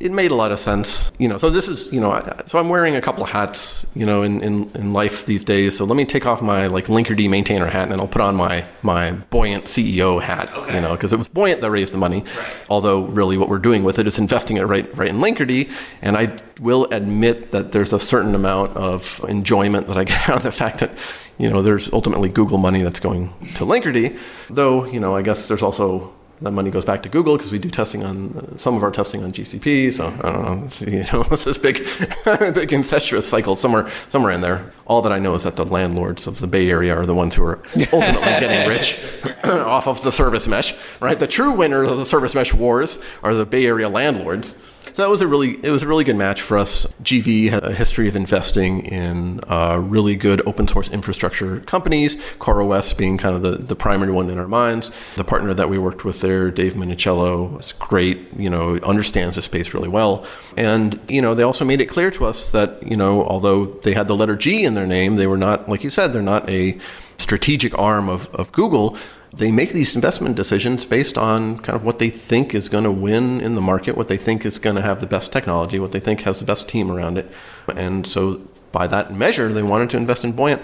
[0.03, 1.11] it made a lot of sense.
[1.17, 2.11] You know, so this is, you know,
[2.45, 5.77] so I'm wearing a couple of hats, you know, in, in, in life these days.
[5.77, 8.65] So let me take off my like Linkerd maintainer hat and I'll put on my
[8.81, 10.75] my buoyant CEO hat, okay.
[10.75, 12.19] you know, because it was buoyant that raised the money.
[12.21, 12.53] Right.
[12.69, 15.71] Although really what we're doing with it is investing it right right in Linkerd.
[16.01, 20.37] And I will admit that there's a certain amount of enjoyment that I get out
[20.37, 20.91] of the fact that
[21.37, 24.17] you know, there's ultimately Google money that's going to Linkerd,
[24.49, 26.13] though, you know, I guess there's also
[26.43, 28.91] that money goes back to Google because we do testing on uh, some of our
[28.91, 29.93] testing on GCP.
[29.93, 30.65] So I don't know.
[30.65, 31.87] It's, you know, it's this big,
[32.53, 34.73] big incestuous cycle somewhere, somewhere in there.
[34.85, 37.35] All that I know is that the landlords of the Bay Area are the ones
[37.35, 38.99] who are ultimately getting rich
[39.45, 41.17] off of the service mesh, right?
[41.17, 44.61] The true winners of the service mesh wars are the Bay Area landlords.
[44.91, 46.85] So that was a really it was a really good match for us.
[47.03, 52.15] GV had a history of investing in uh, really good open source infrastructure companies.
[52.39, 54.91] CoreOS being kind of the, the primary one in our minds.
[55.15, 58.19] The partner that we worked with there, Dave Munichiello, is great.
[58.37, 60.25] You know, understands the space really well.
[60.57, 63.93] And you know, they also made it clear to us that you know, although they
[63.93, 66.47] had the letter G in their name, they were not like you said, they're not
[66.49, 66.77] a
[67.17, 68.97] strategic arm of, of Google
[69.35, 72.91] they make these investment decisions based on kind of what they think is going to
[72.91, 75.91] win in the market, what they think is going to have the best technology, what
[75.91, 77.31] they think has the best team around it.
[77.75, 80.61] And so by that measure, they wanted to invest in Buoyant.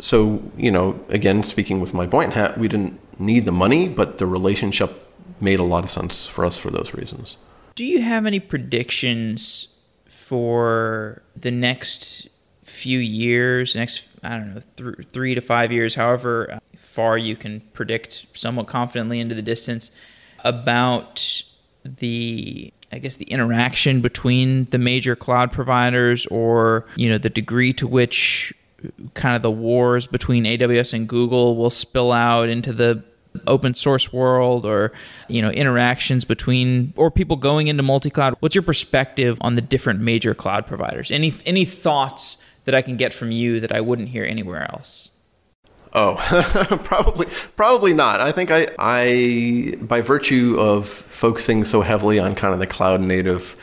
[0.00, 4.18] So, you know, again, speaking with my Buoyant hat, we didn't need the money, but
[4.18, 5.08] the relationship
[5.40, 7.38] made a lot of sense for us for those reasons.
[7.74, 9.68] Do you have any predictions
[10.06, 12.28] for the next
[12.64, 16.60] few years, next, I don't know, th- three to five years, however
[16.90, 19.92] far you can predict somewhat confidently into the distance
[20.44, 21.42] about
[21.84, 27.72] the I guess the interaction between the major cloud providers or you know the degree
[27.74, 28.52] to which
[29.14, 33.04] kind of the wars between AWS and Google will spill out into the
[33.46, 34.90] open source world or
[35.28, 38.34] you know interactions between or people going into multi-cloud.
[38.40, 41.12] What's your perspective on the different major cloud providers?
[41.12, 45.09] Any any thoughts that I can get from you that I wouldn't hear anywhere else
[45.92, 46.14] Oh,
[46.84, 47.26] probably,
[47.56, 48.20] probably not.
[48.20, 53.00] I think I, I, by virtue of focusing so heavily on kind of the cloud
[53.00, 53.56] native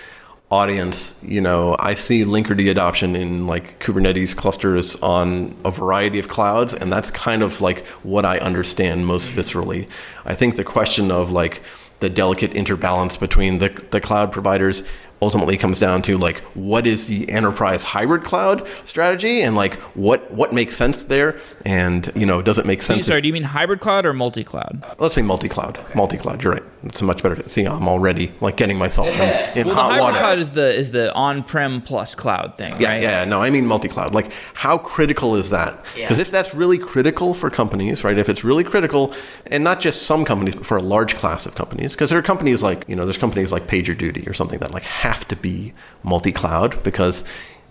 [0.50, 6.28] audience, you know, I see Linkerd adoption in like Kubernetes clusters on a variety of
[6.28, 9.88] clouds, and that's kind of like what I understand most viscerally.
[10.26, 11.62] I think the question of like
[12.00, 14.84] the delicate interbalance between the the cloud providers
[15.22, 20.30] ultimately comes down to like what is the enterprise hybrid cloud strategy and like what
[20.32, 21.40] what makes sense there?
[21.66, 24.84] And you know does it make sense sorry do you mean hybrid cloud or multi-cloud?
[25.00, 25.78] Let's say multi-cloud.
[25.78, 25.94] Okay.
[25.96, 26.64] multi-cloud you're right.
[26.84, 30.02] It's much better see i'm already like getting myself in, in well, hot the hybrid
[30.02, 30.18] water.
[30.20, 33.02] cloud is the is the on-prem plus cloud thing yeah right?
[33.02, 34.14] yeah no i mean multi-cloud.
[34.14, 35.84] Like how critical is that?
[35.96, 36.22] Because yeah.
[36.22, 39.14] if that's really critical for companies right if it's really critical
[39.48, 42.24] and not just some companies but for a large class of companies because there are
[42.24, 45.74] companies like you know there's companies like pagerduty or something that like have to be
[46.04, 47.24] multi-cloud because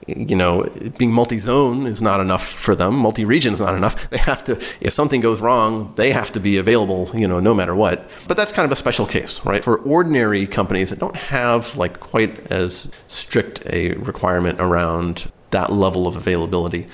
[0.06, 0.52] you know
[0.98, 2.94] being multi-zone is not enough for them.
[2.94, 3.94] Multi-region is not enough.
[4.10, 7.54] They have to if something goes wrong they have to be available you know no
[7.54, 8.08] matter what.
[8.28, 9.64] But that's kind of a special case right?
[9.64, 16.06] For ordinary companies that don't have like quite as strict a requirement around that level
[16.06, 16.86] of availability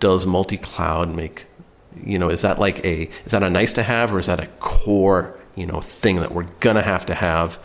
[0.00, 1.46] does multi-cloud make
[2.02, 4.40] you know, is that like a is that a nice to have or is that
[4.40, 7.58] a core, you know, thing that we're gonna have to have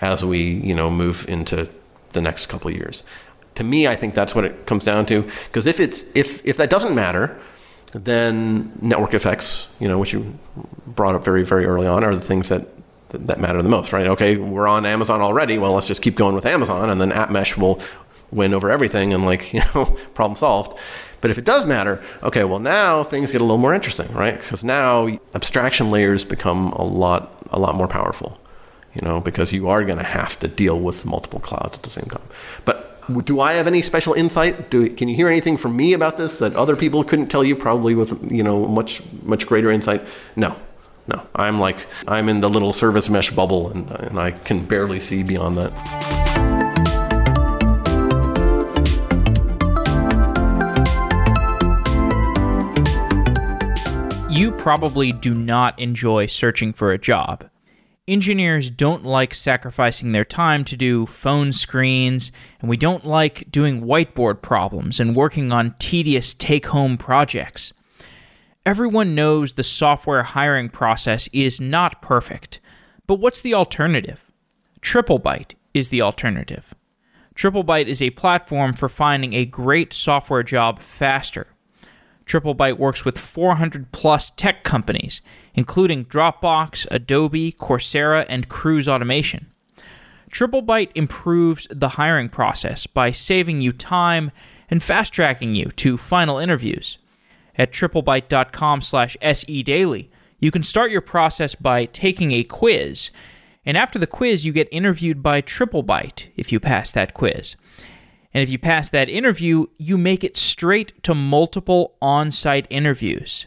[0.00, 1.68] as we, you know, move into
[2.10, 3.04] the next couple of years?
[3.56, 5.22] To me, I think that's what it comes down to.
[5.22, 7.38] Because if it's if if that doesn't matter,
[7.92, 10.38] then network effects, you know, which you
[10.86, 12.66] brought up very very early on, are the things that
[13.10, 14.06] that matter the most, right?
[14.08, 15.58] Okay, we're on Amazon already.
[15.58, 17.80] Well, let's just keep going with Amazon, and then App Mesh will
[18.30, 20.78] win over everything, and like you know, problem solved.
[21.20, 24.38] But if it does matter, okay, well now things get a little more interesting, right?
[24.38, 28.38] Because now abstraction layers become a lot a lot more powerful,
[28.96, 31.90] you know, because you are going to have to deal with multiple clouds at the
[31.90, 32.26] same time.
[32.64, 34.70] But do I have any special insight?
[34.70, 37.54] Do, can you hear anything from me about this that other people couldn't tell you,
[37.54, 40.02] probably with you know much much greater insight?
[40.34, 40.56] No,
[41.06, 41.22] no.
[41.34, 45.22] I'm like I'm in the little service mesh bubble, and, and I can barely see
[45.22, 45.72] beyond that.
[54.30, 57.48] You probably do not enjoy searching for a job.
[58.08, 62.30] Engineers don't like sacrificing their time to do phone screens,
[62.60, 67.72] and we don't like doing whiteboard problems and working on tedious take home projects.
[68.64, 72.60] Everyone knows the software hiring process is not perfect,
[73.08, 74.24] but what's the alternative?
[74.82, 76.74] TripleByte is the alternative.
[77.34, 81.48] TripleByte is a platform for finding a great software job faster.
[82.24, 85.22] TripleByte works with 400 plus tech companies,
[85.56, 89.50] including Dropbox, Adobe, Coursera, and Cruise Automation.
[90.30, 94.30] TripleByte improves the hiring process by saving you time
[94.70, 96.98] and fast tracking you to final interviews.
[97.56, 103.10] At triplebyte.com slash sedaily, you can start your process by taking a quiz,
[103.64, 107.56] and after the quiz, you get interviewed by TripleByte if you pass that quiz.
[108.34, 113.46] And if you pass that interview, you make it straight to multiple on site interviews.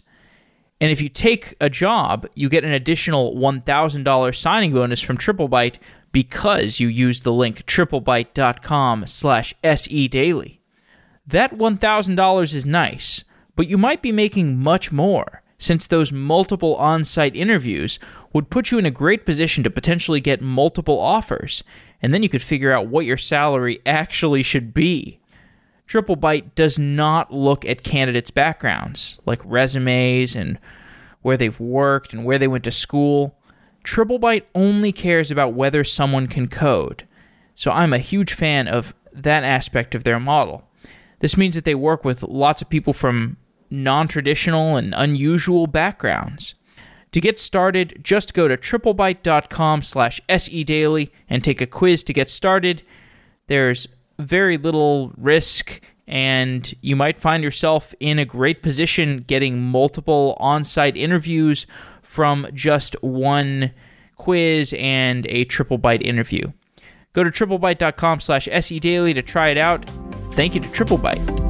[0.81, 5.75] And if you take a job, you get an additional $1,000 signing bonus from TripleByte
[6.11, 10.59] because you use the link triplebyte.com slash sedaily.
[11.27, 13.23] That $1,000 is nice,
[13.55, 17.99] but you might be making much more since those multiple on site interviews
[18.31, 21.63] would put you in a great position to potentially get multiple offers
[22.01, 25.18] and then you could figure out what your salary actually should be.
[25.89, 30.59] TripleByte does not look at candidates' backgrounds, like resumes and
[31.23, 33.35] where they've worked and where they went to school.
[33.83, 37.07] TripleByte only cares about whether someone can code.
[37.55, 40.63] So I'm a huge fan of that aspect of their model.
[41.19, 43.37] This means that they work with lots of people from
[43.71, 46.53] non traditional and unusual backgrounds.
[47.13, 52.29] To get started, just go to triplebyte.com slash sedaily and take a quiz to get
[52.29, 52.83] started.
[53.47, 53.87] There's
[54.19, 60.63] very little risk, and you might find yourself in a great position getting multiple on
[60.63, 61.65] site interviews
[62.01, 63.71] from just one
[64.17, 66.51] quiz and a TripleByte interview.
[67.13, 69.89] Go to triplebyte.com slash sedaily to try it out.
[70.33, 71.48] Thank you to TripleByte.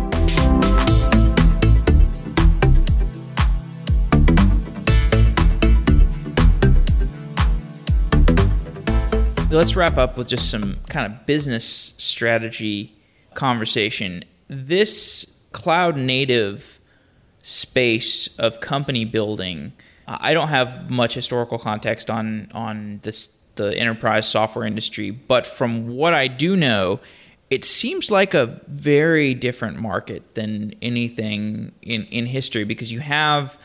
[9.52, 12.94] Let's wrap up with just some kind of business strategy
[13.34, 14.24] conversation.
[14.48, 16.80] This cloud native
[17.42, 19.74] space of company building,
[20.08, 25.90] I don't have much historical context on on this the enterprise software industry, but from
[25.90, 27.02] what I do know,
[27.50, 33.58] it seems like a very different market than anything in, in history because you have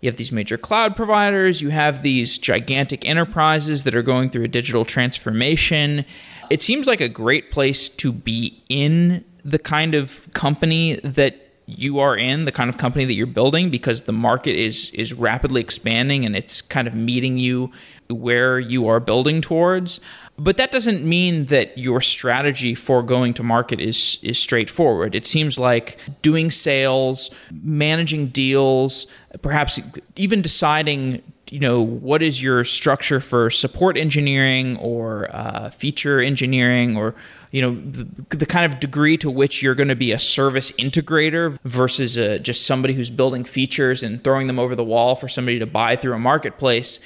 [0.00, 4.44] you have these major cloud providers, you have these gigantic enterprises that are going through
[4.44, 6.04] a digital transformation.
[6.48, 12.00] It seems like a great place to be in the kind of company that you
[12.00, 15.60] are in, the kind of company that you're building because the market is is rapidly
[15.60, 17.70] expanding and it's kind of meeting you
[18.08, 20.00] where you are building towards.
[20.42, 25.14] But that doesn't mean that your strategy for going to market is is straightforward.
[25.14, 27.30] It seems like doing sales,
[27.62, 29.06] managing deals,
[29.42, 29.78] perhaps
[30.16, 36.96] even deciding you know what is your structure for support engineering or uh, feature engineering
[36.96, 37.14] or
[37.50, 40.70] you know the, the, kind of degree to which you're going to be a service
[40.72, 45.14] integrator versus a, uh, just somebody who's building features and throwing them over the wall
[45.16, 46.98] for somebody to buy through a marketplace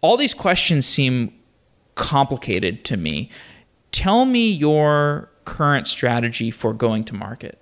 [0.00, 1.32] all these questions seem
[1.98, 3.30] complicated to me.
[3.92, 7.60] Tell me your current strategy for going to market.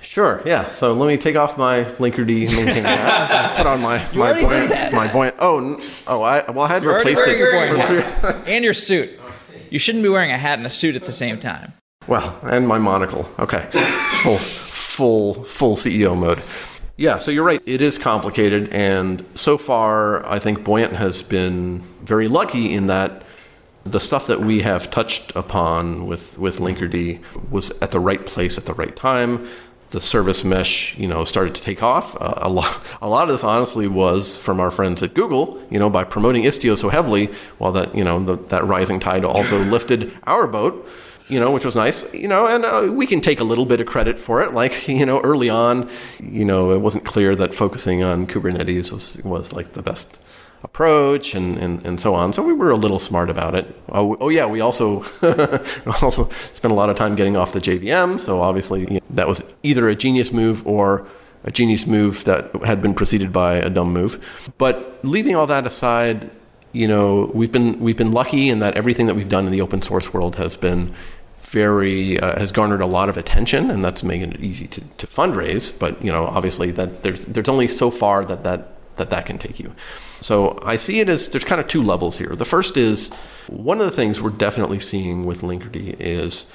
[0.00, 0.42] Sure.
[0.44, 0.70] Yeah.
[0.72, 3.56] So let me take off my Linkerd LinkedIn hat.
[3.56, 5.36] Put on my my buoyant, my buoyant.
[5.40, 6.22] Oh, oh.
[6.22, 7.36] I well, I had You're replaced it.
[7.36, 7.54] Your
[8.46, 9.10] and your suit.
[9.70, 11.74] You shouldn't be wearing a hat and a suit at the same time.
[12.06, 13.28] Well, and my monocle.
[13.38, 13.68] Okay.
[13.74, 16.38] It's full, full, full CEO mode.
[16.98, 17.62] Yeah, so you're right.
[17.64, 18.70] It is complicated.
[18.70, 23.22] And so far, I think Buoyant has been very lucky in that
[23.84, 27.20] the stuff that we have touched upon with, with Linkerd
[27.52, 29.48] was at the right place at the right time.
[29.90, 32.20] The service mesh, you know, started to take off.
[32.20, 35.62] Uh, a lot, a lot of this, honestly, was from our friends at Google.
[35.70, 37.26] You know, by promoting Istio so heavily,
[37.58, 40.84] while that, you know, the, that rising tide also lifted our boat
[41.28, 43.80] you know, which was nice, you know, and uh, we can take a little bit
[43.80, 44.54] of credit for it.
[44.54, 45.88] Like, you know, early on,
[46.20, 50.18] you know, it wasn't clear that focusing on Kubernetes was, was like the best
[50.64, 52.32] approach and, and, and so on.
[52.32, 53.74] So we were a little smart about it.
[53.90, 55.04] Oh, oh yeah, we also
[56.02, 58.18] also spent a lot of time getting off the JVM.
[58.18, 61.06] So obviously you know, that was either a genius move or
[61.44, 64.52] a genius move that had been preceded by a dumb move.
[64.58, 66.28] But leaving all that aside,
[66.72, 69.60] you know, we've been we've been lucky in that everything that we've done in the
[69.60, 70.92] open source world has been
[71.48, 75.06] very uh, has garnered a lot of attention, and that's making it easy to, to
[75.06, 75.78] fundraise.
[75.78, 79.38] But you know, obviously, that there's there's only so far that that that that can
[79.38, 79.74] take you.
[80.20, 82.34] So I see it as there's kind of two levels here.
[82.34, 83.12] The first is
[83.46, 86.52] one of the things we're definitely seeing with Linkerd is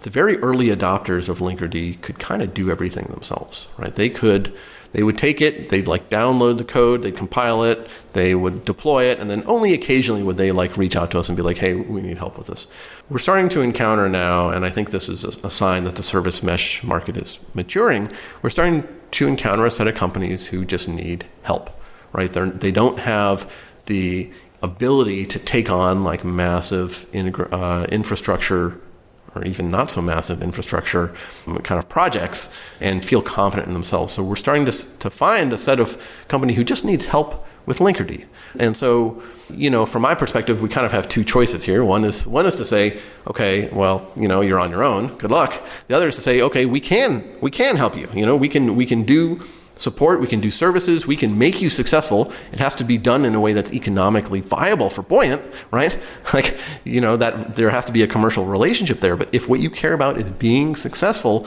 [0.00, 3.94] the very early adopters of Linkerd could kind of do everything themselves, right?
[3.94, 4.54] They could
[4.96, 9.04] they would take it, they'd like download the code, they'd compile it, they would deploy
[9.04, 11.58] it, and then only occasionally would they like reach out to us and be like,
[11.58, 12.66] hey, we need help with this.
[13.10, 16.42] We're starting to encounter now, and I think this is a, sign that the service
[16.42, 18.10] mesh market is maturing.
[18.40, 21.78] We're starting to encounter a set of companies who just need help,
[22.14, 22.32] right?
[22.32, 23.52] They're, they don't have
[23.84, 24.32] the
[24.62, 27.06] ability to take on like massive
[27.52, 28.80] uh, infrastructure
[29.36, 31.14] or even not so massive infrastructure
[31.46, 34.14] um, kind of projects and feel confident in themselves.
[34.14, 37.78] So we're starting to, to find a set of company who just needs help with
[37.78, 38.24] Linkerd.
[38.58, 41.84] And so, you know, from my perspective, we kind of have two choices here.
[41.84, 45.16] One is one is to say, okay, well, you know, you're on your own.
[45.18, 45.60] Good luck.
[45.88, 48.08] The other is to say, okay, we can we can help you.
[48.14, 49.42] You know, we can we can do
[49.76, 52.32] support, we can do services, we can make you successful.
[52.52, 55.98] It has to be done in a way that's economically viable for Buoyant, right?
[56.34, 59.16] Like, you know, that there has to be a commercial relationship there.
[59.16, 61.46] But if what you care about is being successful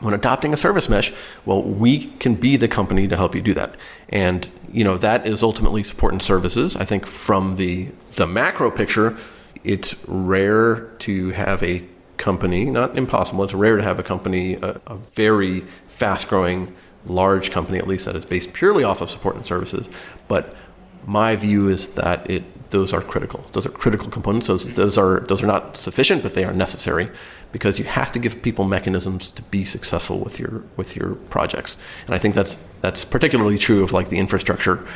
[0.00, 1.12] when adopting a service mesh,
[1.44, 3.76] well, we can be the company to help you do that.
[4.08, 6.76] And, you know, that is ultimately support and services.
[6.76, 9.16] I think from the the macro picture,
[9.62, 11.84] it's rare to have a
[12.16, 16.74] company, not impossible, it's rare to have a company, a, a very fast growing
[17.06, 19.88] large company, at least that is based purely off of support and services.
[20.28, 20.54] But
[21.06, 23.44] my view is that it those are critical.
[23.52, 24.46] Those are critical components.
[24.46, 27.10] Those those are those are not sufficient, but they are necessary
[27.52, 31.76] because you have to give people mechanisms to be successful with your with your projects.
[32.06, 34.86] And I think that's that's particularly true of like the infrastructure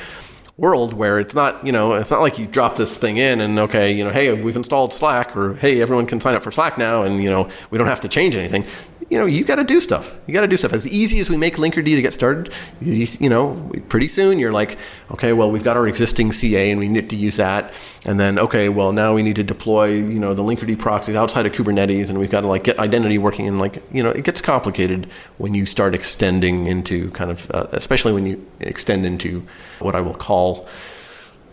[0.57, 3.59] world where it's not, you know, it's not like you drop this thing in and
[3.59, 6.79] okay, you know, hey, we've installed Slack or hey, everyone can sign up for Slack
[6.79, 8.65] now and you know, we don't have to change anything
[9.11, 10.17] you know, you got to do stuff.
[10.27, 10.73] You got to do stuff.
[10.73, 14.79] As easy as we make Linkerd to get started, you, know, pretty soon you're like,
[15.11, 17.73] okay, well, we've got our existing CA and we need to use that.
[18.05, 21.47] And then, okay, well, now we need to deploy, you know, the Linkerd proxies outside
[21.47, 23.47] of Kubernetes and we've got to like get identity working.
[23.47, 25.07] And like, you know, it gets complicated
[25.39, 29.47] when you start extending into kind of, uh, especially when you extend into
[29.81, 30.69] what I will call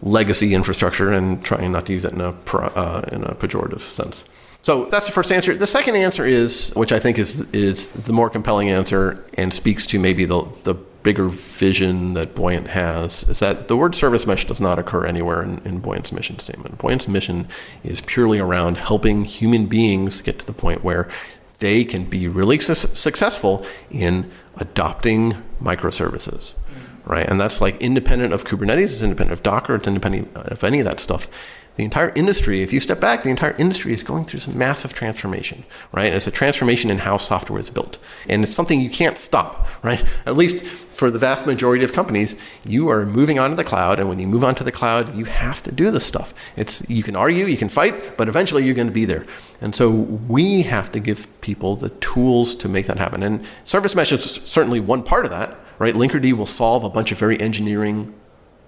[0.01, 4.23] legacy infrastructure and trying not to use that in a, uh, in a pejorative sense.
[4.63, 5.55] So that's the first answer.
[5.55, 9.85] The second answer is, which I think is is the more compelling answer and speaks
[9.87, 14.45] to maybe the the bigger vision that Buoyant has, is that the word service mesh
[14.45, 16.77] does not occur anywhere in, in Buoyant's mission statement.
[16.77, 17.47] Buoyant's mission
[17.83, 21.09] is purely around helping human beings get to the point where
[21.57, 26.53] they can be really su- successful in adopting microservices
[27.03, 27.27] right?
[27.27, 30.85] And that's like independent of Kubernetes, it's independent of Docker, it's independent of any of
[30.85, 31.27] that stuff
[31.77, 34.93] the entire industry, if you step back, the entire industry is going through some massive
[34.93, 35.63] transformation,
[35.93, 36.13] right?
[36.13, 37.97] It's a transformation in how software is built.
[38.27, 40.03] And it's something you can't stop, right?
[40.25, 43.99] At least for the vast majority of companies, you are moving on to the cloud.
[43.99, 46.33] And when you move on to the cloud, you have to do this stuff.
[46.55, 49.25] It's, you can argue, you can fight, but eventually you're going to be there.
[49.61, 53.23] And so we have to give people the tools to make that happen.
[53.23, 55.95] And Service Mesh is certainly one part of that, right?
[55.95, 58.13] Linkerd will solve a bunch of very engineering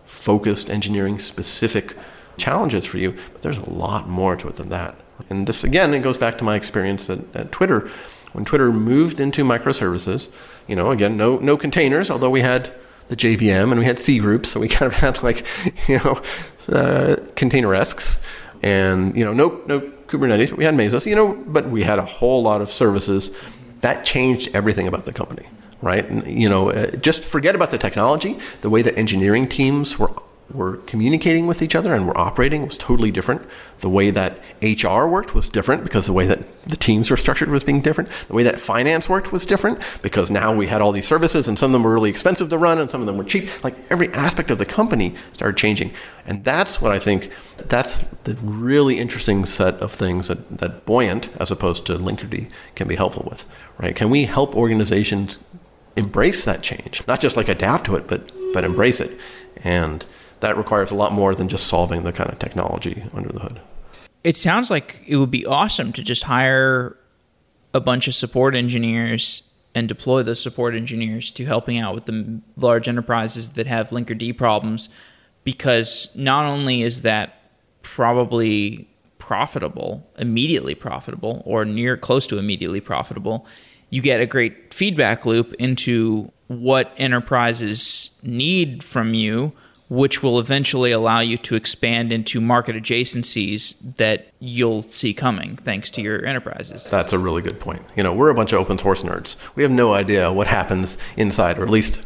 [0.05, 1.95] focused, engineering specific
[2.38, 4.95] challenges for you, but there's a lot more to it than that.
[5.30, 7.89] And this, again, it goes back to my experience at, at Twitter.
[8.34, 10.27] When Twitter moved into microservices,
[10.68, 12.73] you know, again, no, no containers, although we had
[13.07, 15.45] the JVM and we had C groups, so we kind of had like,
[15.88, 16.22] you know,
[16.69, 18.23] uh, container-esques
[18.64, 21.99] and, you know, no, no Kubernetes, but we had Mesos, you know, but we had
[21.99, 23.30] a whole lot of services.
[23.81, 25.47] That changed everything about the company,
[25.81, 26.07] right?
[26.10, 30.11] And, you know, uh, just forget about the technology, the way that engineering teams were
[30.52, 33.41] were communicating with each other and were operating was totally different.
[33.80, 37.49] The way that HR worked was different because the way that the teams were structured
[37.49, 38.10] was being different.
[38.28, 41.57] The way that finance worked was different because now we had all these services and
[41.57, 43.64] some of them were really expensive to run and some of them were cheap.
[43.64, 45.91] Like every aspect of the company started changing.
[46.26, 51.30] And that's what I think that's the really interesting set of things that, that Buoyant,
[51.40, 53.49] as opposed to Linkerd, can be helpful with.
[53.78, 53.95] Right?
[53.95, 55.44] Can we help organizations
[55.95, 57.06] embrace that change?
[57.07, 59.20] Not just like adapt to it, but but embrace it.
[59.64, 60.06] And
[60.44, 63.61] that requires a lot more than just solving the kind of technology under the hood.
[64.26, 66.98] It sounds like it would be awesome to just hire
[67.74, 72.41] a bunch of support engineers and deploy those support engineers to helping out with the
[72.57, 74.90] large enterprises that have Linkerd problems
[75.45, 77.49] because not only is that
[77.82, 78.90] probably
[79.20, 83.45] profitable, immediately profitable, or near close to immediately profitable,
[83.90, 89.53] you get a great feedback loop into what enterprises need from you
[89.94, 95.91] which will eventually allow you to expand into market adjacencies that you'll see coming thanks
[95.91, 96.90] to your enterprises.
[96.90, 97.84] That's a really good point.
[97.95, 99.38] You know, we're a bunch of open source nerds.
[99.56, 102.03] We have no idea what happens inside, or at least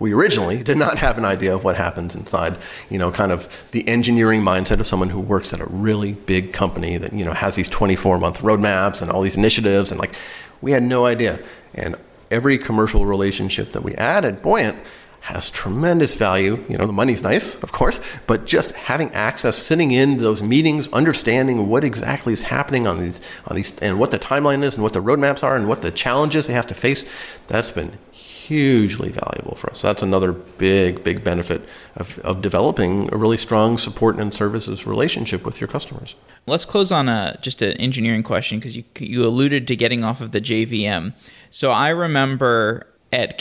[0.00, 2.58] we originally did not have an idea of what happens inside,
[2.90, 6.52] you know, kind of the engineering mindset of someone who works at a really big
[6.52, 9.92] company that, you know, has these 24 month roadmaps and all these initiatives.
[9.92, 10.14] And like,
[10.60, 11.38] we had no idea.
[11.74, 11.94] And
[12.28, 14.76] every commercial relationship that we added, Buoyant,
[15.20, 16.64] has tremendous value.
[16.68, 20.88] You know, the money's nice, of course, but just having access, sitting in those meetings,
[20.92, 24.82] understanding what exactly is happening on these, on these, and what the timeline is, and
[24.82, 27.08] what the roadmaps are, and what the challenges they have to face,
[27.46, 27.98] that's been
[28.50, 29.80] hugely valuable for us.
[29.80, 31.62] That's another big, big benefit
[31.94, 36.16] of, of developing a really strong support and services relationship with your customers.
[36.46, 40.20] Let's close on a just an engineering question because you you alluded to getting off
[40.20, 41.14] of the JVM.
[41.50, 43.38] So I remember at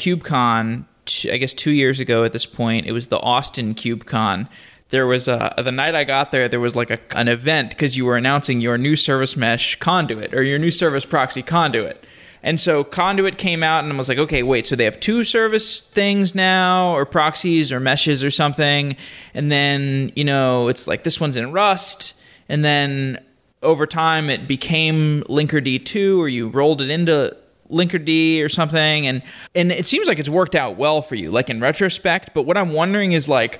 [1.32, 2.86] I guess two years ago at this point.
[2.86, 4.48] It was the Austin KubeCon.
[4.90, 7.96] There was a, the night I got there, there was like a, an event because
[7.96, 12.06] you were announcing your new service mesh conduit or your new service proxy conduit.
[12.42, 15.24] And so Conduit came out and I was like, okay, wait, so they have two
[15.24, 18.96] service things now, or proxies or meshes or something.
[19.34, 22.14] And then, you know, it's like this one's in Rust.
[22.48, 23.24] And then
[23.62, 27.36] over time it became Linkerd 2, or you rolled it into
[27.70, 29.22] Linkerd or something, and
[29.56, 32.34] and it seems like it's worked out well for you, like in retrospect.
[32.34, 33.60] But what I'm wondering is like,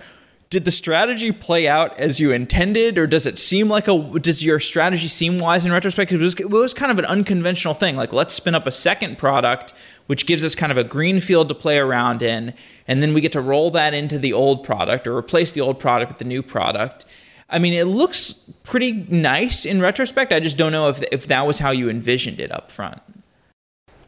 [0.50, 4.44] did the strategy play out as you intended, or does it seem like a does
[4.44, 6.12] your strategy seem wise in retrospect?
[6.12, 7.96] It was it was kind of an unconventional thing.
[7.96, 9.74] Like let's spin up a second product,
[10.08, 12.56] which gives us kind of a green field to play around in,
[12.88, 15.80] and then we get to roll that into the old product or replace the old
[15.80, 17.06] product with the new product.
[17.48, 18.34] I mean, it looks
[18.64, 20.32] pretty nice in retrospect.
[20.32, 23.02] I just don't know if if that was how you envisioned it up front.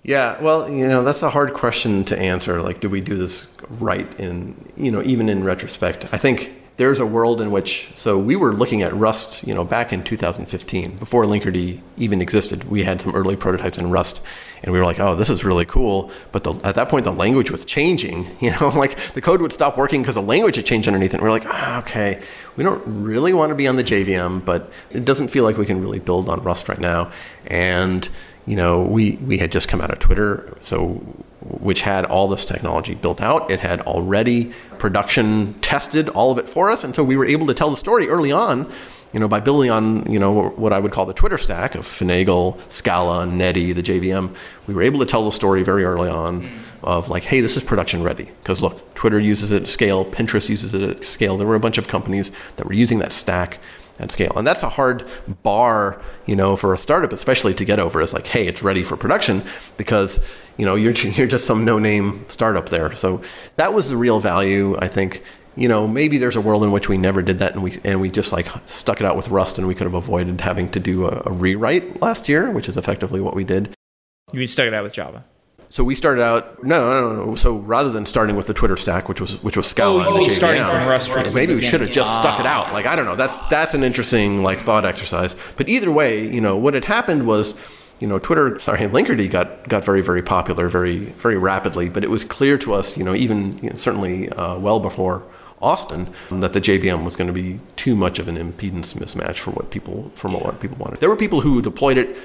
[0.03, 2.61] Yeah, well, you know, that's a hard question to answer.
[2.61, 6.05] Like, do we do this right in, you know, even in retrospect?
[6.11, 9.63] I think there's a world in which, so we were looking at Rust, you know,
[9.63, 12.63] back in 2015, before Linkerd even existed.
[12.63, 14.25] We had some early prototypes in Rust,
[14.63, 16.09] and we were like, oh, this is really cool.
[16.31, 18.25] But the, at that point, the language was changing.
[18.41, 21.17] You know, like the code would stop working because the language had changed underneath it.
[21.17, 22.19] And we we're like, ah, okay,
[22.57, 25.65] we don't really want to be on the JVM, but it doesn't feel like we
[25.67, 27.11] can really build on Rust right now.
[27.45, 28.09] And
[28.45, 31.01] you know, we, we had just come out of Twitter, so
[31.41, 33.49] which had all this technology built out.
[33.49, 37.47] It had already production tested all of it for us, and so we were able
[37.47, 38.71] to tell the story early on.
[39.13, 41.81] You know, by building on you know what I would call the Twitter stack of
[41.81, 44.33] Finagle, Scala, Netty, the JVM,
[44.67, 46.57] we were able to tell the story very early on hmm.
[46.83, 48.31] of like, hey, this is production ready.
[48.41, 51.37] Because look, Twitter uses it at scale, Pinterest uses it at scale.
[51.37, 53.59] There were a bunch of companies that were using that stack
[54.01, 54.33] at scale.
[54.35, 55.07] And that's a hard
[55.43, 58.01] bar, you know, for a startup, especially to get over.
[58.01, 59.43] Is like, hey, it's ready for production
[59.77, 60.25] because
[60.57, 62.95] you know you're you're just some no-name startup there.
[62.95, 63.21] So
[63.55, 65.23] that was the real value, I think.
[65.55, 68.01] You know, maybe there's a world in which we never did that, and we and
[68.01, 70.79] we just like stuck it out with Rust, and we could have avoided having to
[70.79, 73.73] do a, a rewrite last year, which is effectively what we did.
[74.31, 75.25] You stuck it out with Java?
[75.71, 79.07] So we started out no, no, no, So rather than starting with the Twitter stack,
[79.07, 81.79] which was which was Scala, oh, and the JVM, starting from Rust maybe we should
[81.79, 82.73] have just stuck it out.
[82.73, 83.15] Like I don't know.
[83.15, 85.33] That's that's an interesting like thought exercise.
[85.55, 87.57] But either way, you know, what had happened was,
[88.01, 91.87] you know, Twitter, sorry, Linkerd got got very very popular very very rapidly.
[91.87, 95.23] But it was clear to us, you know, even you know, certainly uh, well before
[95.61, 99.51] Austin that the JVM was going to be too much of an impedance mismatch for
[99.51, 100.99] what people from what people wanted.
[100.99, 102.17] There were people who deployed it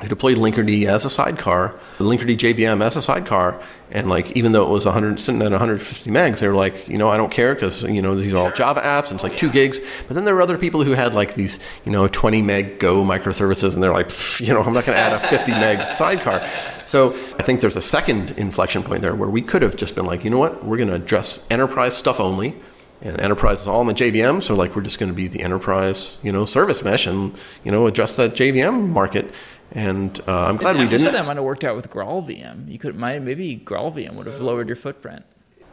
[0.00, 3.60] who deployed Linkerd as a sidecar, Linkerd JVM as a sidecar,
[3.90, 6.96] and like even though it was 100 sitting at 150 megs, they were like, you
[6.96, 9.36] know, I don't care because you know these are all Java apps and it's like
[9.36, 9.80] two gigs.
[10.06, 13.04] But then there were other people who had like these, you know, 20 meg Go
[13.04, 14.10] microservices, and they're like,
[14.40, 16.48] you know, I'm not going to add a 50 meg sidecar.
[16.86, 20.06] So I think there's a second inflection point there where we could have just been
[20.06, 22.56] like, you know what, we're going to address enterprise stuff only
[23.02, 24.42] and enterprise is all in the JVM.
[24.42, 27.72] So like we're just going to be the enterprise, you know, service mesh and you
[27.72, 29.32] know adjust that JVM market.
[29.72, 31.12] And uh, I'm glad we didn't.
[31.12, 32.70] that might have worked out with Graal VM.
[32.70, 35.24] You could might maybe Graal VM would have lowered your footprint.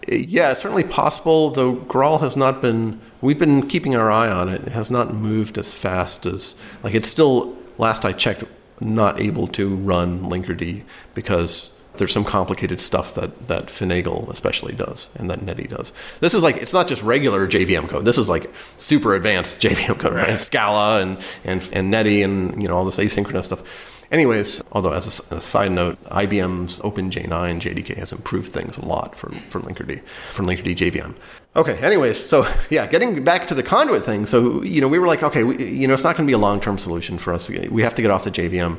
[0.07, 4.47] Yeah, it's certainly possible, though Graal has not been, we've been keeping our eye on
[4.47, 4.61] it.
[4.61, 8.45] It has not moved as fast as, like, it's still, last I checked,
[8.79, 10.83] not able to run Linkerd
[11.13, 15.93] because there's some complicated stuff that, that Finagle especially does and that Netty does.
[16.19, 18.05] This is like, it's not just regular JVM code.
[18.05, 20.29] This is like super advanced JVM code, right?
[20.29, 23.86] And Scala and, and, and Netty and, you know, all this asynchronous stuff.
[24.11, 29.31] Anyways, although as a side note, IBM's OpenJ9 JDK has improved things a lot for,
[29.47, 30.01] for Linkerd,
[30.31, 31.15] for Linkerd JVM.
[31.55, 34.25] Okay, anyways, so yeah, getting back to the conduit thing.
[34.25, 36.35] So, you know, we were like, okay, we, you know, it's not going to be
[36.35, 37.49] a long term solution for us.
[37.49, 38.77] We have to get off the JVM.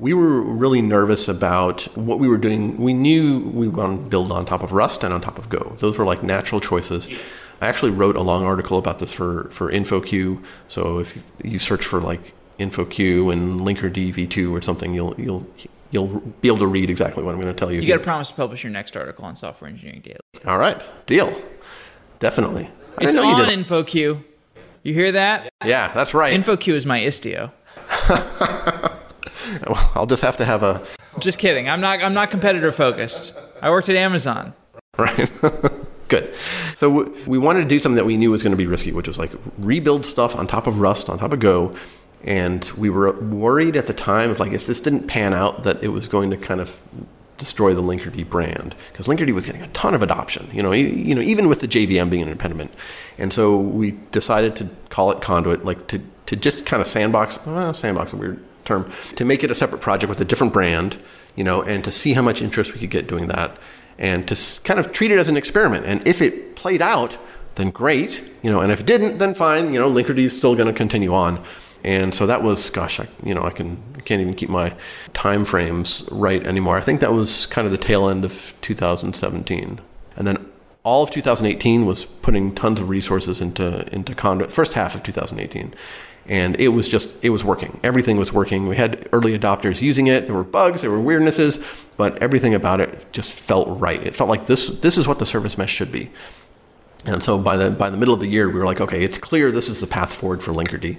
[0.00, 2.76] We were really nervous about what we were doing.
[2.78, 5.76] We knew we wanted to build on top of Rust and on top of Go.
[5.78, 7.06] Those were like natural choices.
[7.60, 10.42] I actually wrote a long article about this for, for InfoQ.
[10.66, 15.46] So if you search for like InfoQ and Linkerd v2 or something, you'll you'll
[15.90, 17.80] you'll be able to read exactly what I'm going to tell you.
[17.80, 20.18] You got to promise to publish your next article on Software Engineering Daily.
[20.46, 21.34] All right, deal.
[22.18, 22.70] Definitely.
[22.98, 23.64] I It's didn't you on.
[23.64, 24.24] InfoQ.
[24.82, 25.50] You hear that?
[25.64, 26.38] Yeah, that's right.
[26.38, 27.50] InfoQ is my Istio.
[29.68, 30.82] Well, I'll just have to have a
[31.18, 31.68] Just kidding.
[31.68, 32.02] I'm not.
[32.02, 33.38] I'm not competitor focused.
[33.60, 34.54] I worked at Amazon.
[34.98, 35.30] right.
[36.08, 36.34] Good.
[36.76, 38.90] So w- we wanted to do something that we knew was going to be risky,
[38.92, 41.74] which was like rebuild stuff on top of Rust, on top of Go,
[42.24, 45.82] and we were worried at the time of like if this didn't pan out that
[45.82, 46.80] it was going to kind of
[47.36, 50.48] destroy the Linkerd brand because Linkerd was getting a ton of adoption.
[50.52, 52.72] You know, e- you know, even with the JVM being an impediment,
[53.18, 57.44] and so we decided to call it Conduit, like to to just kind of sandbox.
[57.46, 60.98] Well, sandbox a weird term to make it a separate project with a different brand.
[61.36, 63.56] You know, and to see how much interest we could get doing that,
[63.98, 65.84] and to kind of treat it as an experiment.
[65.84, 67.18] And if it played out,
[67.56, 68.22] then great.
[68.42, 69.72] You know, and if it didn't, then fine.
[69.72, 71.42] You know, Linkerd is still going to continue on.
[71.84, 74.74] And so that was, gosh, I, you know, I can can't even keep my
[75.12, 76.76] time frames right anymore.
[76.76, 79.80] I think that was kind of the tail end of 2017,
[80.16, 80.50] and then
[80.82, 84.50] all of 2018 was putting tons of resources into into Conduit.
[84.50, 85.74] First half of 2018,
[86.26, 87.78] and it was just it was working.
[87.82, 88.66] Everything was working.
[88.66, 90.24] We had early adopters using it.
[90.26, 91.62] There were bugs, there were weirdnesses,
[91.98, 94.02] but everything about it just felt right.
[94.02, 96.10] It felt like this this is what the service mesh should be.
[97.04, 99.18] And so by the by the middle of the year, we were like, okay, it's
[99.18, 100.96] clear this is the path forward for Linkerd,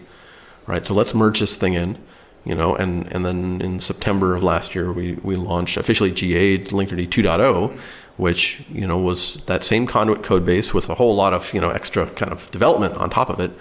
[0.68, 0.86] right?
[0.86, 1.98] So let's merge this thing in,
[2.44, 2.76] you know.
[2.76, 7.78] And and then in September of last year, we we launched officially GA'd Linkerd 2.0,
[8.18, 11.62] which you know was that same conduit code base with a whole lot of you
[11.62, 13.52] know extra kind of development on top of it.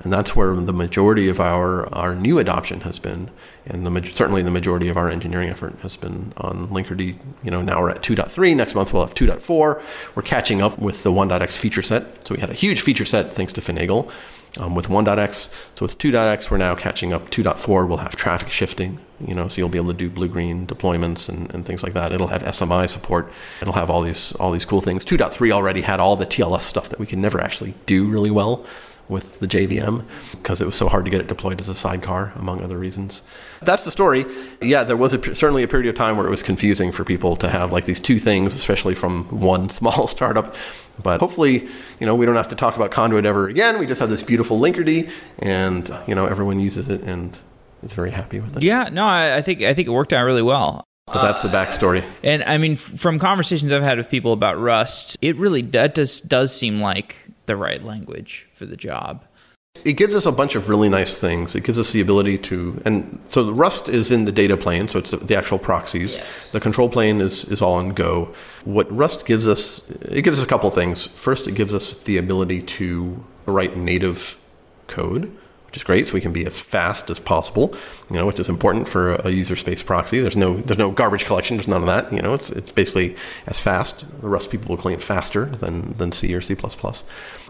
[0.00, 3.30] And that's where the majority of our, our new adoption has been,
[3.64, 7.16] and the certainly the majority of our engineering effort has been on Linkerd.
[7.42, 8.56] You know, now we're at 2.3.
[8.56, 9.82] Next month we'll have 2.4.
[10.14, 12.26] We're catching up with the 1.x feature set.
[12.26, 14.10] So we had a huge feature set thanks to Finagle
[14.58, 15.36] um, with 1.x.
[15.74, 17.30] So with 2.x, we're now catching up.
[17.30, 19.00] 2.4 will have traffic shifting.
[19.24, 22.12] You know, so you'll be able to do blue-green deployments and, and things like that.
[22.12, 23.32] It'll have SMI support.
[23.62, 25.04] It'll have all these all these cool things.
[25.04, 28.66] 2.3 already had all the TLS stuff that we can never actually do really well
[29.08, 32.32] with the JVM because it was so hard to get it deployed as a sidecar,
[32.36, 33.22] among other reasons.
[33.60, 34.24] That's the story.
[34.60, 37.36] Yeah, there was a, certainly a period of time where it was confusing for people
[37.36, 40.54] to have like these two things, especially from one small startup.
[41.02, 41.68] But hopefully,
[41.98, 43.78] you know, we don't have to talk about Conduit ever again.
[43.78, 45.10] We just have this beautiful Linkerd,
[45.40, 47.38] and you know, everyone uses it and
[47.82, 48.62] is very happy with it.
[48.62, 50.84] Yeah, no, I, I think I think it worked out really well.
[51.06, 52.02] But that's the backstory.
[52.22, 56.20] And I mean, from conversations I've had with people about Rust, it really that does
[56.20, 59.22] does seem like the right language for the job.
[59.84, 61.54] It gives us a bunch of really nice things.
[61.54, 64.88] It gives us the ability to, and so the Rust is in the data plane,
[64.88, 66.16] so it's the actual proxies.
[66.16, 66.50] Yes.
[66.52, 68.32] The control plane is, is all in Go.
[68.64, 71.06] What Rust gives us, it gives us a couple things.
[71.06, 74.40] First, it gives us the ability to write native
[74.86, 75.30] code,
[75.66, 77.74] which is great, so we can be as fast as possible.
[78.08, 80.20] You know, which is important for a user space proxy.
[80.20, 81.56] There's no there's no garbage collection.
[81.56, 82.12] There's none of that.
[82.12, 84.06] You know, it's it's basically as fast.
[84.22, 86.56] The Rust people will claim faster than than C or C++.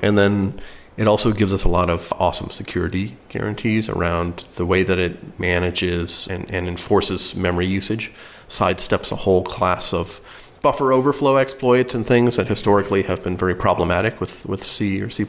[0.03, 0.61] And then
[0.97, 5.39] it also gives us a lot of awesome security guarantees around the way that it
[5.39, 8.13] manages and, and enforces memory usage,
[8.49, 10.21] sidesteps a whole class of
[10.63, 15.11] buffer overflow exploits and things that historically have been very problematic with, with C or
[15.11, 15.27] C++.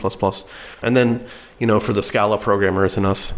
[0.82, 1.26] And then,
[1.60, 3.34] you know, for the Scala programmers and us,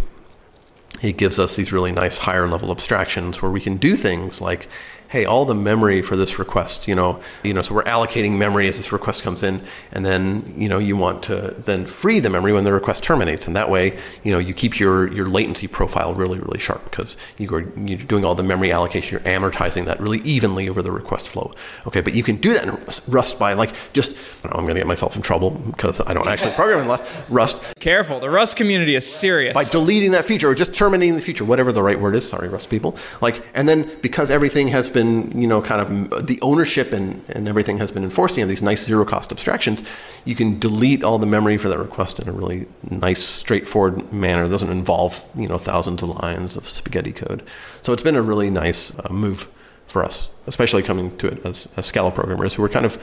[1.01, 4.67] it gives us these really nice higher level abstractions where we can do things like
[5.09, 8.67] hey, all the memory for this request, you know, you know, so we're allocating memory
[8.67, 9.61] as this request comes in,
[9.91, 13.47] and then you know you want to then free the memory when the request terminates,
[13.47, 17.17] and that way you know you keep your your latency profile really really sharp because
[17.37, 20.91] you are you're doing all the memory allocation, you're amortizing that really evenly over the
[20.91, 21.53] request flow.
[21.85, 22.77] Okay, but you can do that in
[23.07, 24.17] Rust by like just
[24.47, 27.29] know, I'm going to get myself in trouble because I don't actually program in Rust.
[27.29, 27.73] Rust.
[27.79, 29.53] Careful, the Rust community is serious.
[29.53, 32.27] By deleting that feature or just terminating the feature, whatever the right word is.
[32.27, 32.97] Sorry, Rust people.
[33.21, 37.47] Like, and then because everything has been, you know, kind of the ownership and, and
[37.47, 39.83] everything has been enforced, you have these nice zero cost abstractions.
[40.25, 44.45] You can delete all the memory for that request in a really nice, straightforward manner.
[44.45, 47.43] It doesn't involve, you know, thousands of lines of spaghetti code.
[47.81, 49.51] So it's been a really nice uh, move
[49.87, 52.95] for us, especially coming to it as, as Scala programmers who are kind of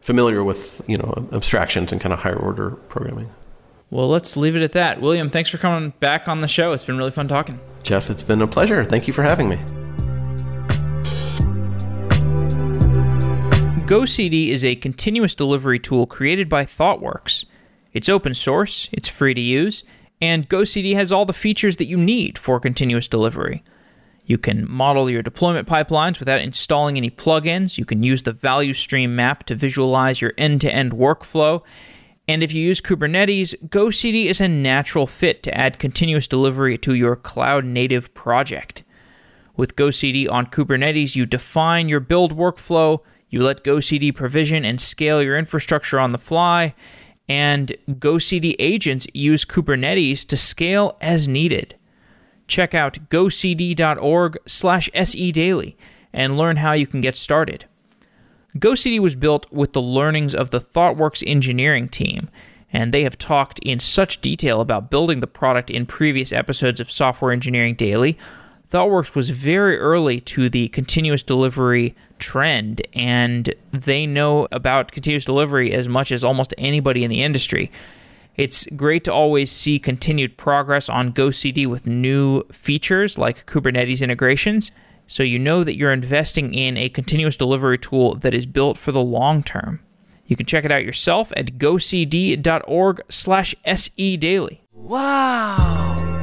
[0.00, 3.30] familiar with, you know, abstractions and kind of higher order programming.
[3.90, 5.00] Well, let's leave it at that.
[5.00, 6.72] William, thanks for coming back on the show.
[6.72, 7.60] It's been really fun talking.
[7.82, 8.84] Jeff, it's been a pleasure.
[8.84, 9.58] Thank you for having me.
[13.86, 17.44] GoCD is a continuous delivery tool created by ThoughtWorks.
[17.92, 19.84] It's open source, it's free to use,
[20.22, 23.62] and GoCD has all the features that you need for continuous delivery.
[24.24, 27.76] You can model your deployment pipelines without installing any plugins.
[27.76, 31.62] You can use the value stream map to visualize your end to end workflow.
[32.26, 36.94] And if you use Kubernetes, GoCD is a natural fit to add continuous delivery to
[36.94, 38.82] your cloud native project.
[39.58, 43.00] With GoCD on Kubernetes, you define your build workflow,
[43.34, 46.72] you let GoCD provision and scale your infrastructure on the fly,
[47.28, 51.74] and GoCD agents use Kubernetes to scale as needed.
[52.46, 55.74] Check out gocd.org slash sedaily
[56.12, 57.64] and learn how you can get started.
[58.56, 62.28] GoCD was built with the learnings of the ThoughtWorks engineering team,
[62.72, 66.88] and they have talked in such detail about building the product in previous episodes of
[66.88, 68.16] Software Engineering Daily.
[68.70, 75.72] ThoughtWorks was very early to the continuous delivery trend, and they know about continuous delivery
[75.72, 77.70] as much as almost anybody in the industry.
[78.36, 84.72] It's great to always see continued progress on GoCD with new features like Kubernetes integrations,
[85.06, 88.90] so you know that you're investing in a continuous delivery tool that is built for
[88.90, 89.80] the long term.
[90.26, 94.58] You can check it out yourself at gocd.org/sedaily.
[94.72, 96.13] Wow.